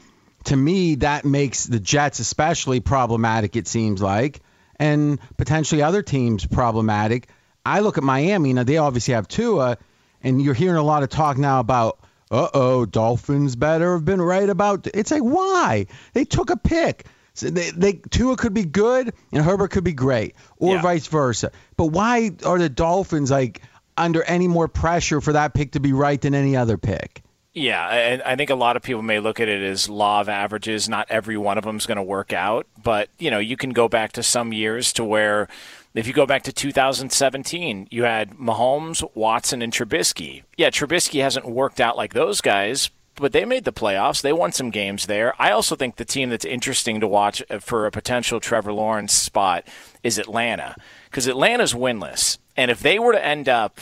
to 0.45 0.56
me, 0.56 0.95
that 0.95 1.25
makes 1.25 1.65
the 1.65 1.80
Jets 1.80 2.19
especially 2.19 2.80
problematic, 2.80 3.56
it 3.56 3.67
seems 3.67 4.02
like, 4.02 4.41
and 4.78 5.19
potentially 5.38 5.82
other 5.82 6.02
teams 6.02 6.45
problematic. 6.45 7.28
I 7.65 7.82
look 7.82 7.97
at 7.97 8.04
Miami, 8.04 8.54
now 8.54 8.63
they 8.63 8.78
obviously 8.78 9.13
have 9.13 9.28
Tua, 9.28 9.78
and 10.23 10.41
you're 10.41 10.54
hearing 10.54 10.78
a 10.78 10.84
lot 10.84 11.04
of 11.04 11.10
talk 11.10 11.38
now 11.38 11.60
about, 11.60 11.99
uh 12.32 12.49
oh, 12.54 12.86
Dolphins 12.86 13.56
better 13.56 13.93
have 13.93 14.06
been 14.06 14.21
right 14.21 14.49
about. 14.49 14.88
It's 14.93 15.12
like, 15.12 15.23
why? 15.23 15.88
They 16.13 16.25
took 16.25 16.49
a 16.49 16.58
pick. 16.58 17.06
So 17.34 17.49
they, 17.49 17.71
they 17.71 17.93
Tua 17.93 18.36
could 18.36 18.54
be 18.54 18.65
good 18.65 19.13
and 19.32 19.43
Herbert 19.43 19.71
could 19.71 19.84
be 19.84 19.93
great, 19.93 20.36
or 20.58 20.75
yeah. 20.75 20.82
vice 20.82 21.08
versa. 21.08 21.52
But 21.78 21.88
why 21.88 22.32
are 22.45 22.60
the 22.60 22.69
Dolphins 22.69 23.32
like 23.32 23.62
under 23.97 24.23
any 24.23 24.47
more 24.47 24.67
pressure 24.67 25.21
for 25.21 25.34
that 25.34 25.54
pick 25.54 25.71
to 25.73 25.80
be 25.80 25.93
right 25.93 26.19
than 26.19 26.36
any 26.36 26.56
other 26.56 26.78
pick? 26.78 27.23
Yeah, 27.53 27.88
and 27.89 28.21
I 28.21 28.35
think 28.35 28.51
a 28.51 28.55
lot 28.55 28.75
of 28.75 28.83
people 28.83 29.01
may 29.01 29.19
look 29.19 29.39
at 29.39 29.47
it 29.47 29.63
as 29.63 29.89
law 29.89 30.21
of 30.21 30.29
averages. 30.29 30.88
Not 30.88 31.07
every 31.09 31.35
one 31.35 31.57
of 31.57 31.63
them 31.63 31.77
is 31.77 31.88
going 31.88 31.97
to 31.97 32.03
work 32.03 32.31
out, 32.31 32.67
but 32.81 33.09
you 33.17 33.31
know, 33.31 33.39
you 33.39 33.57
can 33.57 33.71
go 33.71 33.88
back 33.88 34.12
to 34.13 34.23
some 34.23 34.53
years 34.53 34.93
to 34.93 35.03
where, 35.03 35.47
if 35.95 36.05
you 36.05 36.13
go 36.13 36.27
back 36.27 36.43
to 36.43 36.53
2017, 36.53 37.88
you 37.89 38.03
had 38.03 38.31
Mahomes, 38.38 39.03
Watson, 39.15 39.63
and 39.63 39.73
Trubisky. 39.73 40.43
Yeah, 40.57 40.69
Trubisky 40.69 41.21
hasn't 41.21 41.49
worked 41.49 41.81
out 41.81 41.97
like 41.97 42.13
those 42.13 42.39
guys, 42.39 42.91
but 43.15 43.31
they 43.31 43.45
made 43.45 43.65
the 43.65 43.73
playoffs. 43.73 44.21
They 44.21 44.31
won 44.31 44.51
some 44.51 44.69
games 44.69 45.07
there. 45.07 45.33
I 45.41 45.49
also 45.49 45.75
think 45.75 45.95
the 45.95 46.05
team 46.05 46.29
that's 46.29 46.45
interesting 46.45 46.99
to 46.99 47.07
watch 47.07 47.41
uh, 47.49 47.57
for 47.57 47.88
a 47.88 47.91
potential 47.91 48.39
Trevor 48.39 48.73
Lawrence 48.73 49.13
spot 49.13 49.67
is 50.03 50.19
Atlanta, 50.19 50.75
because 51.05 51.25
Atlanta's 51.25 51.73
winless, 51.73 52.38
and 52.55 52.69
if 52.69 52.79
they 52.79 52.99
were 52.99 53.13
to 53.13 53.25
end 53.25 53.49
up 53.49 53.81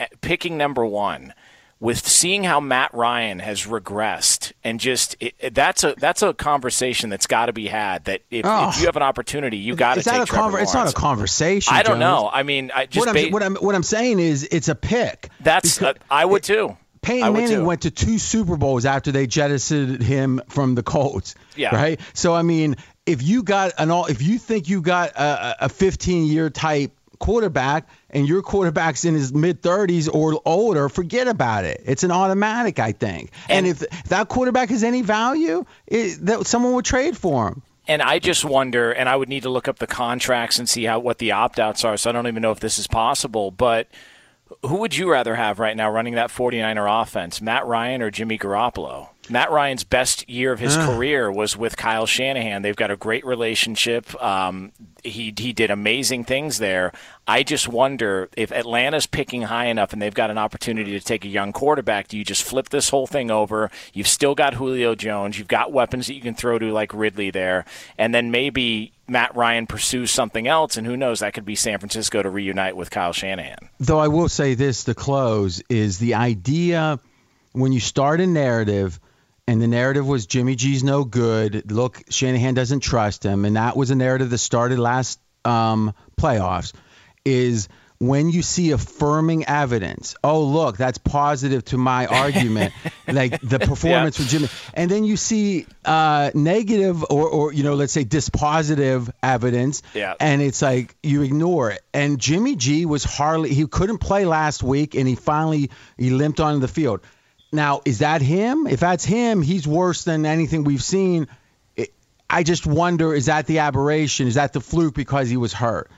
eh, 0.00 0.08
picking 0.20 0.58
number 0.58 0.84
one 0.84 1.32
with 1.84 2.08
seeing 2.08 2.44
how 2.44 2.60
Matt 2.60 2.94
Ryan 2.94 3.40
has 3.40 3.66
regressed 3.66 4.52
and 4.64 4.80
just 4.80 5.16
it, 5.20 5.34
that's 5.54 5.84
a 5.84 5.94
that's 5.98 6.22
a 6.22 6.32
conversation 6.32 7.10
that's 7.10 7.26
got 7.26 7.46
to 7.46 7.52
be 7.52 7.66
had. 7.66 8.04
That 8.06 8.22
if, 8.30 8.46
Oh. 8.46 8.70
if 8.70 8.80
you 8.80 8.86
have 8.86 8.96
an 8.96 9.02
opportunity, 9.02 9.58
you 9.58 9.76
got 9.76 9.96
to 9.96 10.02
take 10.02 10.14
a 10.14 10.24
conver- 10.24 10.62
It's 10.62 10.72
not 10.72 10.88
a 10.90 10.94
conversation. 10.94 11.74
I 11.74 11.82
don't 11.82 11.94
Jones. 11.94 12.00
know. 12.00 12.30
I 12.32 12.42
mean, 12.42 12.70
I 12.74 12.86
just 12.86 13.06
What 13.06 13.14
I'm, 13.14 13.24
ba- 13.26 13.30
what 13.32 13.42
I'm 13.42 13.56
what 13.56 13.74
I'm 13.74 13.82
saying 13.82 14.18
is 14.18 14.48
it's 14.50 14.68
a 14.68 14.74
pick. 14.74 15.28
that's 15.40 15.82
uh, 15.82 15.92
I 16.10 16.24
would 16.24 16.42
too. 16.42 16.76
Peyton 17.02 17.34
Manning 17.34 17.66
went 17.66 17.82
to 17.82 17.90
two 17.90 18.16
Super 18.18 18.56
Bowls 18.56 18.86
after 18.86 19.12
they 19.12 19.26
jettisoned 19.26 20.02
him 20.02 20.40
from 20.48 20.74
the 20.74 20.82
Colts. 20.82 21.34
Yeah. 21.54 21.76
Right. 21.76 22.00
So 22.14 22.34
I 22.34 22.40
mean, 22.40 22.76
if 23.04 23.22
you 23.22 23.42
got 23.42 23.72
an 23.76 23.90
all, 23.90 24.06
if 24.06 24.22
you 24.22 24.38
think 24.38 24.70
you 24.70 24.80
got 24.80 25.10
a, 25.10 25.66
a 25.66 25.68
15 25.68 26.24
year 26.24 26.48
type 26.48 26.92
quarterback 27.24 27.88
and 28.10 28.28
your 28.28 28.42
quarterback's 28.42 29.04
in 29.04 29.14
his 29.14 29.32
mid 29.32 29.62
30s 29.62 30.12
or 30.12 30.40
older, 30.44 30.90
forget 30.90 31.26
about 31.26 31.64
it. 31.64 31.82
It's 31.86 32.04
an 32.04 32.10
automatic, 32.10 32.78
I 32.78 32.92
think. 32.92 33.30
And, 33.48 33.66
And- 33.66 33.82
if 33.82 34.04
that 34.04 34.28
quarterback 34.28 34.68
has 34.68 34.84
any 34.84 35.00
value, 35.00 35.64
it, 35.86 36.24
that 36.26 36.46
someone 36.46 36.74
would 36.74 36.84
trade 36.84 37.16
for 37.16 37.48
him. 37.48 37.62
And 37.88 38.02
I 38.02 38.18
just 38.18 38.44
wonder, 38.44 38.92
and 38.92 39.08
I 39.08 39.16
would 39.16 39.28
need 39.28 39.42
to 39.42 39.50
look 39.50 39.68
up 39.68 39.78
the 39.78 39.86
contracts 39.86 40.58
and 40.58 40.68
see 40.68 40.84
how 40.84 40.98
what 40.98 41.18
the 41.18 41.32
opt 41.32 41.58
outs 41.58 41.84
are. 41.84 41.96
So 41.96 42.10
I 42.10 42.12
don't 42.12 42.26
even 42.26 42.42
know 42.42 42.50
if 42.50 42.60
this 42.60 42.78
is 42.78 42.86
possible. 42.86 43.50
But 43.50 43.88
who 44.62 44.76
would 44.76 44.96
you 44.96 45.10
rather 45.10 45.34
have 45.34 45.58
right 45.58 45.76
now 45.76 45.90
running 45.90 46.14
that 46.14 46.30
49er 46.30 47.02
offense, 47.02 47.40
Matt 47.40 47.66
Ryan 47.66 48.00
or 48.02 48.10
Jimmy 48.10 48.38
Garoppolo? 48.38 49.08
Matt 49.30 49.50
Ryan's 49.50 49.84
best 49.84 50.28
year 50.28 50.52
of 50.52 50.60
his 50.60 50.76
career 50.76 51.30
was 51.32 51.56
with 51.56 51.76
Kyle 51.76 52.06
Shanahan. 52.06 52.62
They've 52.62 52.76
got 52.76 52.90
a 52.90 52.96
great 52.96 53.24
relationship. 53.24 54.22
Um, 54.22 54.72
he 55.02 55.32
he 55.36 55.52
did 55.52 55.70
amazing 55.70 56.24
things 56.24 56.58
there. 56.58 56.92
I 57.26 57.42
just 57.42 57.68
wonder 57.68 58.28
if 58.36 58.52
Atlanta's 58.52 59.06
picking 59.06 59.42
high 59.42 59.66
enough 59.66 59.92
and 59.92 60.00
they've 60.00 60.14
got 60.14 60.30
an 60.30 60.38
opportunity 60.38 60.92
to 60.98 61.00
take 61.00 61.24
a 61.24 61.28
young 61.28 61.52
quarterback. 61.52 62.08
Do 62.08 62.18
you 62.18 62.24
just 62.24 62.42
flip 62.42 62.68
this 62.68 62.90
whole 62.90 63.06
thing 63.06 63.30
over? 63.30 63.70
You've 63.92 64.08
still 64.08 64.34
got 64.34 64.54
Julio 64.54 64.94
Jones. 64.94 65.38
You've 65.38 65.48
got 65.48 65.72
weapons 65.72 66.06
that 66.06 66.14
you 66.14 66.20
can 66.20 66.34
throw 66.34 66.58
to 66.58 66.72
like 66.72 66.92
Ridley 66.92 67.30
there, 67.30 67.64
and 67.98 68.14
then 68.14 68.30
maybe 68.30 68.92
Matt 69.08 69.34
Ryan 69.36 69.66
pursues 69.66 70.10
something 70.10 70.46
else, 70.46 70.76
and 70.76 70.86
who 70.86 70.96
knows? 70.96 71.20
That 71.20 71.34
could 71.34 71.44
be 71.44 71.54
San 71.54 71.78
Francisco 71.78 72.22
to 72.22 72.30
reunite 72.30 72.76
with 72.76 72.90
Kyle 72.90 73.12
Shanahan. 73.12 73.70
Though 73.80 73.98
I 73.98 74.08
will 74.08 74.28
say 74.28 74.54
this 74.54 74.84
to 74.84 74.94
close 74.94 75.62
is 75.68 75.98
the 75.98 76.14
idea 76.14 76.98
when 77.52 77.72
you 77.72 77.80
start 77.80 78.20
a 78.20 78.26
narrative 78.26 78.98
and 79.46 79.60
the 79.60 79.66
narrative 79.66 80.06
was 80.06 80.26
Jimmy 80.26 80.54
G's 80.56 80.82
no 80.82 81.04
good. 81.04 81.70
Look, 81.70 82.02
Shanahan 82.10 82.54
doesn't 82.54 82.80
trust 82.80 83.22
him, 83.24 83.44
and 83.44 83.56
that 83.56 83.76
was 83.76 83.90
a 83.90 83.94
narrative 83.94 84.30
that 84.30 84.38
started 84.38 84.78
last 84.78 85.20
um, 85.44 85.94
playoffs. 86.16 86.72
Is 87.24 87.68
when 87.98 88.28
you 88.28 88.42
see 88.42 88.72
affirming 88.72 89.44
evidence. 89.46 90.14
Oh, 90.22 90.42
look, 90.44 90.76
that's 90.76 90.98
positive 90.98 91.64
to 91.66 91.78
my 91.78 92.06
argument, 92.24 92.74
like 93.06 93.40
the 93.40 93.58
performance 93.60 94.16
for 94.18 94.24
Jimmy. 94.24 94.48
And 94.74 94.90
then 94.90 95.04
you 95.04 95.16
see 95.16 95.64
uh, 95.84 96.30
negative 96.34 97.02
or, 97.04 97.28
or 97.28 97.52
you 97.52 97.62
know, 97.62 97.74
let's 97.74 97.92
say 97.92 98.04
dispositive 98.04 99.10
evidence, 99.22 99.82
Yeah. 99.94 100.14
and 100.20 100.42
it's 100.42 100.60
like 100.60 100.96
you 101.02 101.22
ignore 101.22 101.70
it. 101.70 101.80
And 101.94 102.18
Jimmy 102.18 102.56
G 102.56 102.84
was 102.84 103.04
hardly 103.04 103.54
he 103.54 103.66
couldn't 103.66 103.98
play 103.98 104.24
last 104.24 104.62
week, 104.62 104.94
and 104.94 105.06
he 105.08 105.14
finally 105.14 105.70
he 105.96 106.10
limped 106.10 106.40
onto 106.40 106.60
the 106.60 106.68
field. 106.68 107.00
Now, 107.54 107.80
is 107.84 108.00
that 108.00 108.20
him? 108.20 108.66
If 108.66 108.80
that's 108.80 109.04
him, 109.04 109.42
he's 109.42 109.66
worse 109.66 110.04
than 110.04 110.26
anything 110.26 110.64
we've 110.64 110.82
seen. 110.82 111.28
It, 111.76 111.94
I 112.28 112.42
just 112.42 112.66
wonder: 112.66 113.14
is 113.14 113.26
that 113.26 113.46
the 113.46 113.60
aberration? 113.60 114.26
Is 114.26 114.34
that 114.34 114.52
the 114.52 114.60
fluke 114.60 114.94
because 114.94 115.28
he 115.28 115.36
was 115.36 115.52
hurt? 115.52 115.90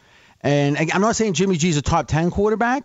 And 0.42 0.76
I'm 0.92 1.00
not 1.00 1.16
saying 1.16 1.32
Jimmy 1.32 1.56
G's 1.56 1.76
a 1.76 1.82
top 1.82 2.08
ten 2.08 2.30
quarterback, 2.30 2.84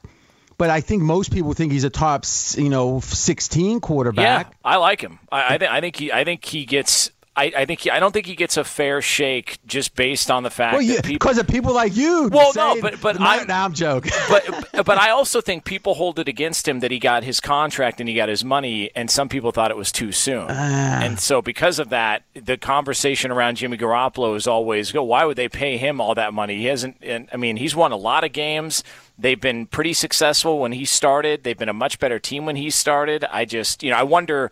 but 0.58 0.70
I 0.70 0.82
think 0.82 1.04
most 1.04 1.32
people 1.32 1.54
think 1.54 1.72
he's 1.72 1.84
a 1.84 1.90
top, 1.90 2.24
you 2.56 2.70
know, 2.70 3.00
16 3.02 3.82
quarterback. 3.82 4.48
Yeah, 4.48 4.54
I 4.64 4.78
like 4.78 5.02
him. 5.02 5.20
I, 5.32 5.56
I 5.56 5.58
think 5.58 5.72
I 5.72 5.82
think 5.82 5.96
he 5.96 6.12
I 6.12 6.24
think 6.24 6.46
he 6.46 6.66
gets. 6.66 7.12
I, 7.34 7.52
I 7.60 7.66
think 7.66 7.80
he, 7.80 7.90
I 7.90 8.02
don't 8.02 8.12
think 8.12 8.26
he 8.26 8.36
gets 8.36 8.58
a 8.58 8.64
fair 8.66 9.02
shake 9.02 9.60
just 9.66 9.96
based 9.96 10.30
on 10.30 10.44
the 10.44 10.50
fact 10.50 10.74
Well, 10.74 10.82
yeah, 10.82 10.96
that 10.98 11.06
people. 11.06 11.14
because 11.16 11.38
of 11.38 11.48
people 11.48 11.74
like 11.74 11.96
you. 11.96 12.28
Well, 12.30 12.52
no, 12.56 12.82
but- 12.82 13.00
but 13.02 13.20
no, 13.20 13.26
I'm- 13.26 13.50
I'm 13.50 13.74
joking. 13.74 14.12
but 14.30 14.68
but 14.86 14.98
I 14.98 15.12
also 15.12 15.40
think 15.40 15.64
people 15.64 15.94
hold 15.94 16.20
it 16.20 16.28
against 16.28 16.68
him 16.68 16.82
that 16.82 16.92
he 16.92 17.00
got 17.00 17.24
his 17.24 17.40
contract 17.40 18.02
and 18.02 18.10
he 18.10 18.16
got 18.16 18.28
his 18.28 18.44
money, 18.44 18.92
and 18.96 19.10
some 19.10 19.30
people 19.30 19.52
thought 19.52 19.72
it 19.72 19.78
was 19.78 19.94
too 19.94 20.12
soon. 20.12 20.48
Ah. 20.50 21.02
and 21.04 21.20
so 21.22 21.42
because 21.42 21.80
of 21.80 21.88
that, 21.90 22.24
the 22.34 22.58
conversation 22.58 23.32
around 23.32 23.56
Jimmy 23.56 23.78
Garoppolo 23.78 24.36
is 24.36 24.46
always, 24.46 24.92
"Go, 24.92 25.02
why 25.04 25.24
would 25.24 25.38
they 25.38 25.48
pay 25.48 25.78
him 25.78 26.02
all 26.02 26.14
that 26.16 26.34
money? 26.34 26.58
He 26.58 26.66
hasn't. 26.66 26.98
And, 27.02 27.30
I 27.32 27.38
mean, 27.38 27.56
he's 27.56 27.76
won 27.76 27.94
a 27.94 27.98
lot 27.98 28.26
of 28.26 28.34
games. 28.34 28.84
They've 29.18 29.40
been 29.40 29.68
pretty 29.68 29.94
successful 29.94 30.60
when 30.60 30.74
he 30.74 30.84
started. 30.84 31.44
They've 31.44 31.58
been 31.58 31.70
a 31.70 31.74
much 31.74 31.98
better 32.00 32.20
team 32.20 32.46
when 32.46 32.58
he 32.58 32.70
started. 32.70 33.24
I 33.32 33.46
just, 33.46 33.84
you 33.84 33.90
know, 33.92 33.96
I 33.98 34.04
wonder." 34.04 34.52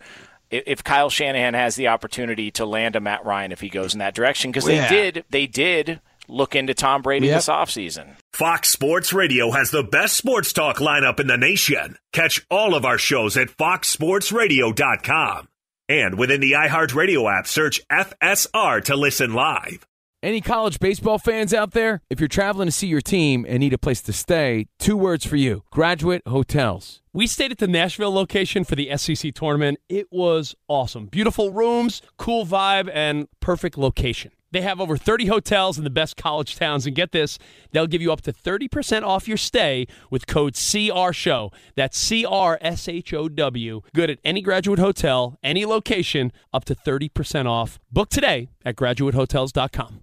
I- 0.52 0.62
If 0.66 0.84
Kyle 0.84 1.10
Shanahan 1.10 1.54
has 1.54 1.76
the 1.76 1.88
opportunity 1.88 2.50
to 2.52 2.64
land 2.66 2.96
a 2.96 3.00
Matt 3.00 3.24
Ryan 3.24 3.52
if 3.52 3.60
he 3.60 3.68
goes 3.68 3.92
in 3.94 3.98
that 4.00 4.14
direction, 4.14 4.50
because 4.50 4.64
they 4.66 4.86
did, 4.88 5.24
they 5.30 5.46
did 5.46 6.00
look 6.28 6.54
into 6.54 6.74
Tom 6.74 7.02
Brady 7.02 7.26
Yep. 7.26 7.36
this 7.38 7.48
offseason. 7.48 8.14
Fox 8.32 8.68
Sports 8.70 9.12
Radio 9.12 9.50
has 9.50 9.70
the 9.72 9.82
best 9.82 10.16
sports 10.16 10.52
talk 10.52 10.76
lineup 10.78 11.18
in 11.18 11.26
the 11.26 11.36
nation. 11.36 11.96
Catch 12.12 12.46
all 12.50 12.74
of 12.74 12.84
our 12.84 12.98
shows 12.98 13.36
at 13.36 13.48
foxsportsradio.com. 13.48 15.48
And 15.88 16.18
within 16.18 16.40
the 16.40 16.52
iHeartRadio 16.52 17.36
app, 17.38 17.48
search 17.48 17.80
FSR 17.90 18.80
to 18.84 18.96
listen 18.96 19.34
live. 19.34 19.84
Any 20.22 20.40
college 20.40 20.78
baseball 20.78 21.18
fans 21.18 21.52
out 21.54 21.72
there? 21.72 22.02
If 22.10 22.20
you're 22.20 22.28
traveling 22.28 22.68
to 22.68 22.72
see 22.72 22.86
your 22.86 23.00
team 23.00 23.44
and 23.48 23.58
need 23.58 23.72
a 23.72 23.78
place 23.78 24.00
to 24.02 24.12
stay, 24.12 24.66
two 24.78 24.96
words 24.96 25.26
for 25.26 25.34
you 25.36 25.64
graduate 25.70 26.22
hotels. 26.28 26.99
We 27.12 27.26
stayed 27.26 27.50
at 27.50 27.58
the 27.58 27.66
Nashville 27.66 28.12
location 28.12 28.62
for 28.62 28.76
the 28.76 28.96
SEC 28.96 29.34
tournament. 29.34 29.80
It 29.88 30.06
was 30.12 30.54
awesome. 30.68 31.06
Beautiful 31.06 31.50
rooms, 31.50 32.02
cool 32.18 32.46
vibe, 32.46 32.88
and 32.94 33.26
perfect 33.40 33.76
location. 33.76 34.30
They 34.52 34.60
have 34.60 34.80
over 34.80 34.96
30 34.96 35.26
hotels 35.26 35.76
in 35.76 35.82
the 35.82 35.90
best 35.90 36.16
college 36.16 36.54
towns. 36.54 36.86
And 36.86 36.94
get 36.94 37.10
this, 37.10 37.36
they'll 37.72 37.88
give 37.88 38.00
you 38.00 38.12
up 38.12 38.20
to 38.22 38.32
30% 38.32 39.02
off 39.02 39.26
your 39.26 39.36
stay 39.36 39.88
with 40.08 40.28
code 40.28 40.54
CRSHOW. 40.54 41.52
That's 41.74 41.98
C 41.98 42.24
R 42.24 42.58
S 42.60 42.86
H 42.86 43.12
O 43.12 43.28
W. 43.28 43.80
Good 43.92 44.10
at 44.10 44.18
any 44.22 44.40
graduate 44.40 44.78
hotel, 44.78 45.36
any 45.42 45.66
location, 45.66 46.30
up 46.52 46.64
to 46.66 46.76
30% 46.76 47.46
off. 47.46 47.80
Book 47.90 48.08
today 48.08 48.50
at 48.64 48.76
graduatehotels.com. 48.76 50.02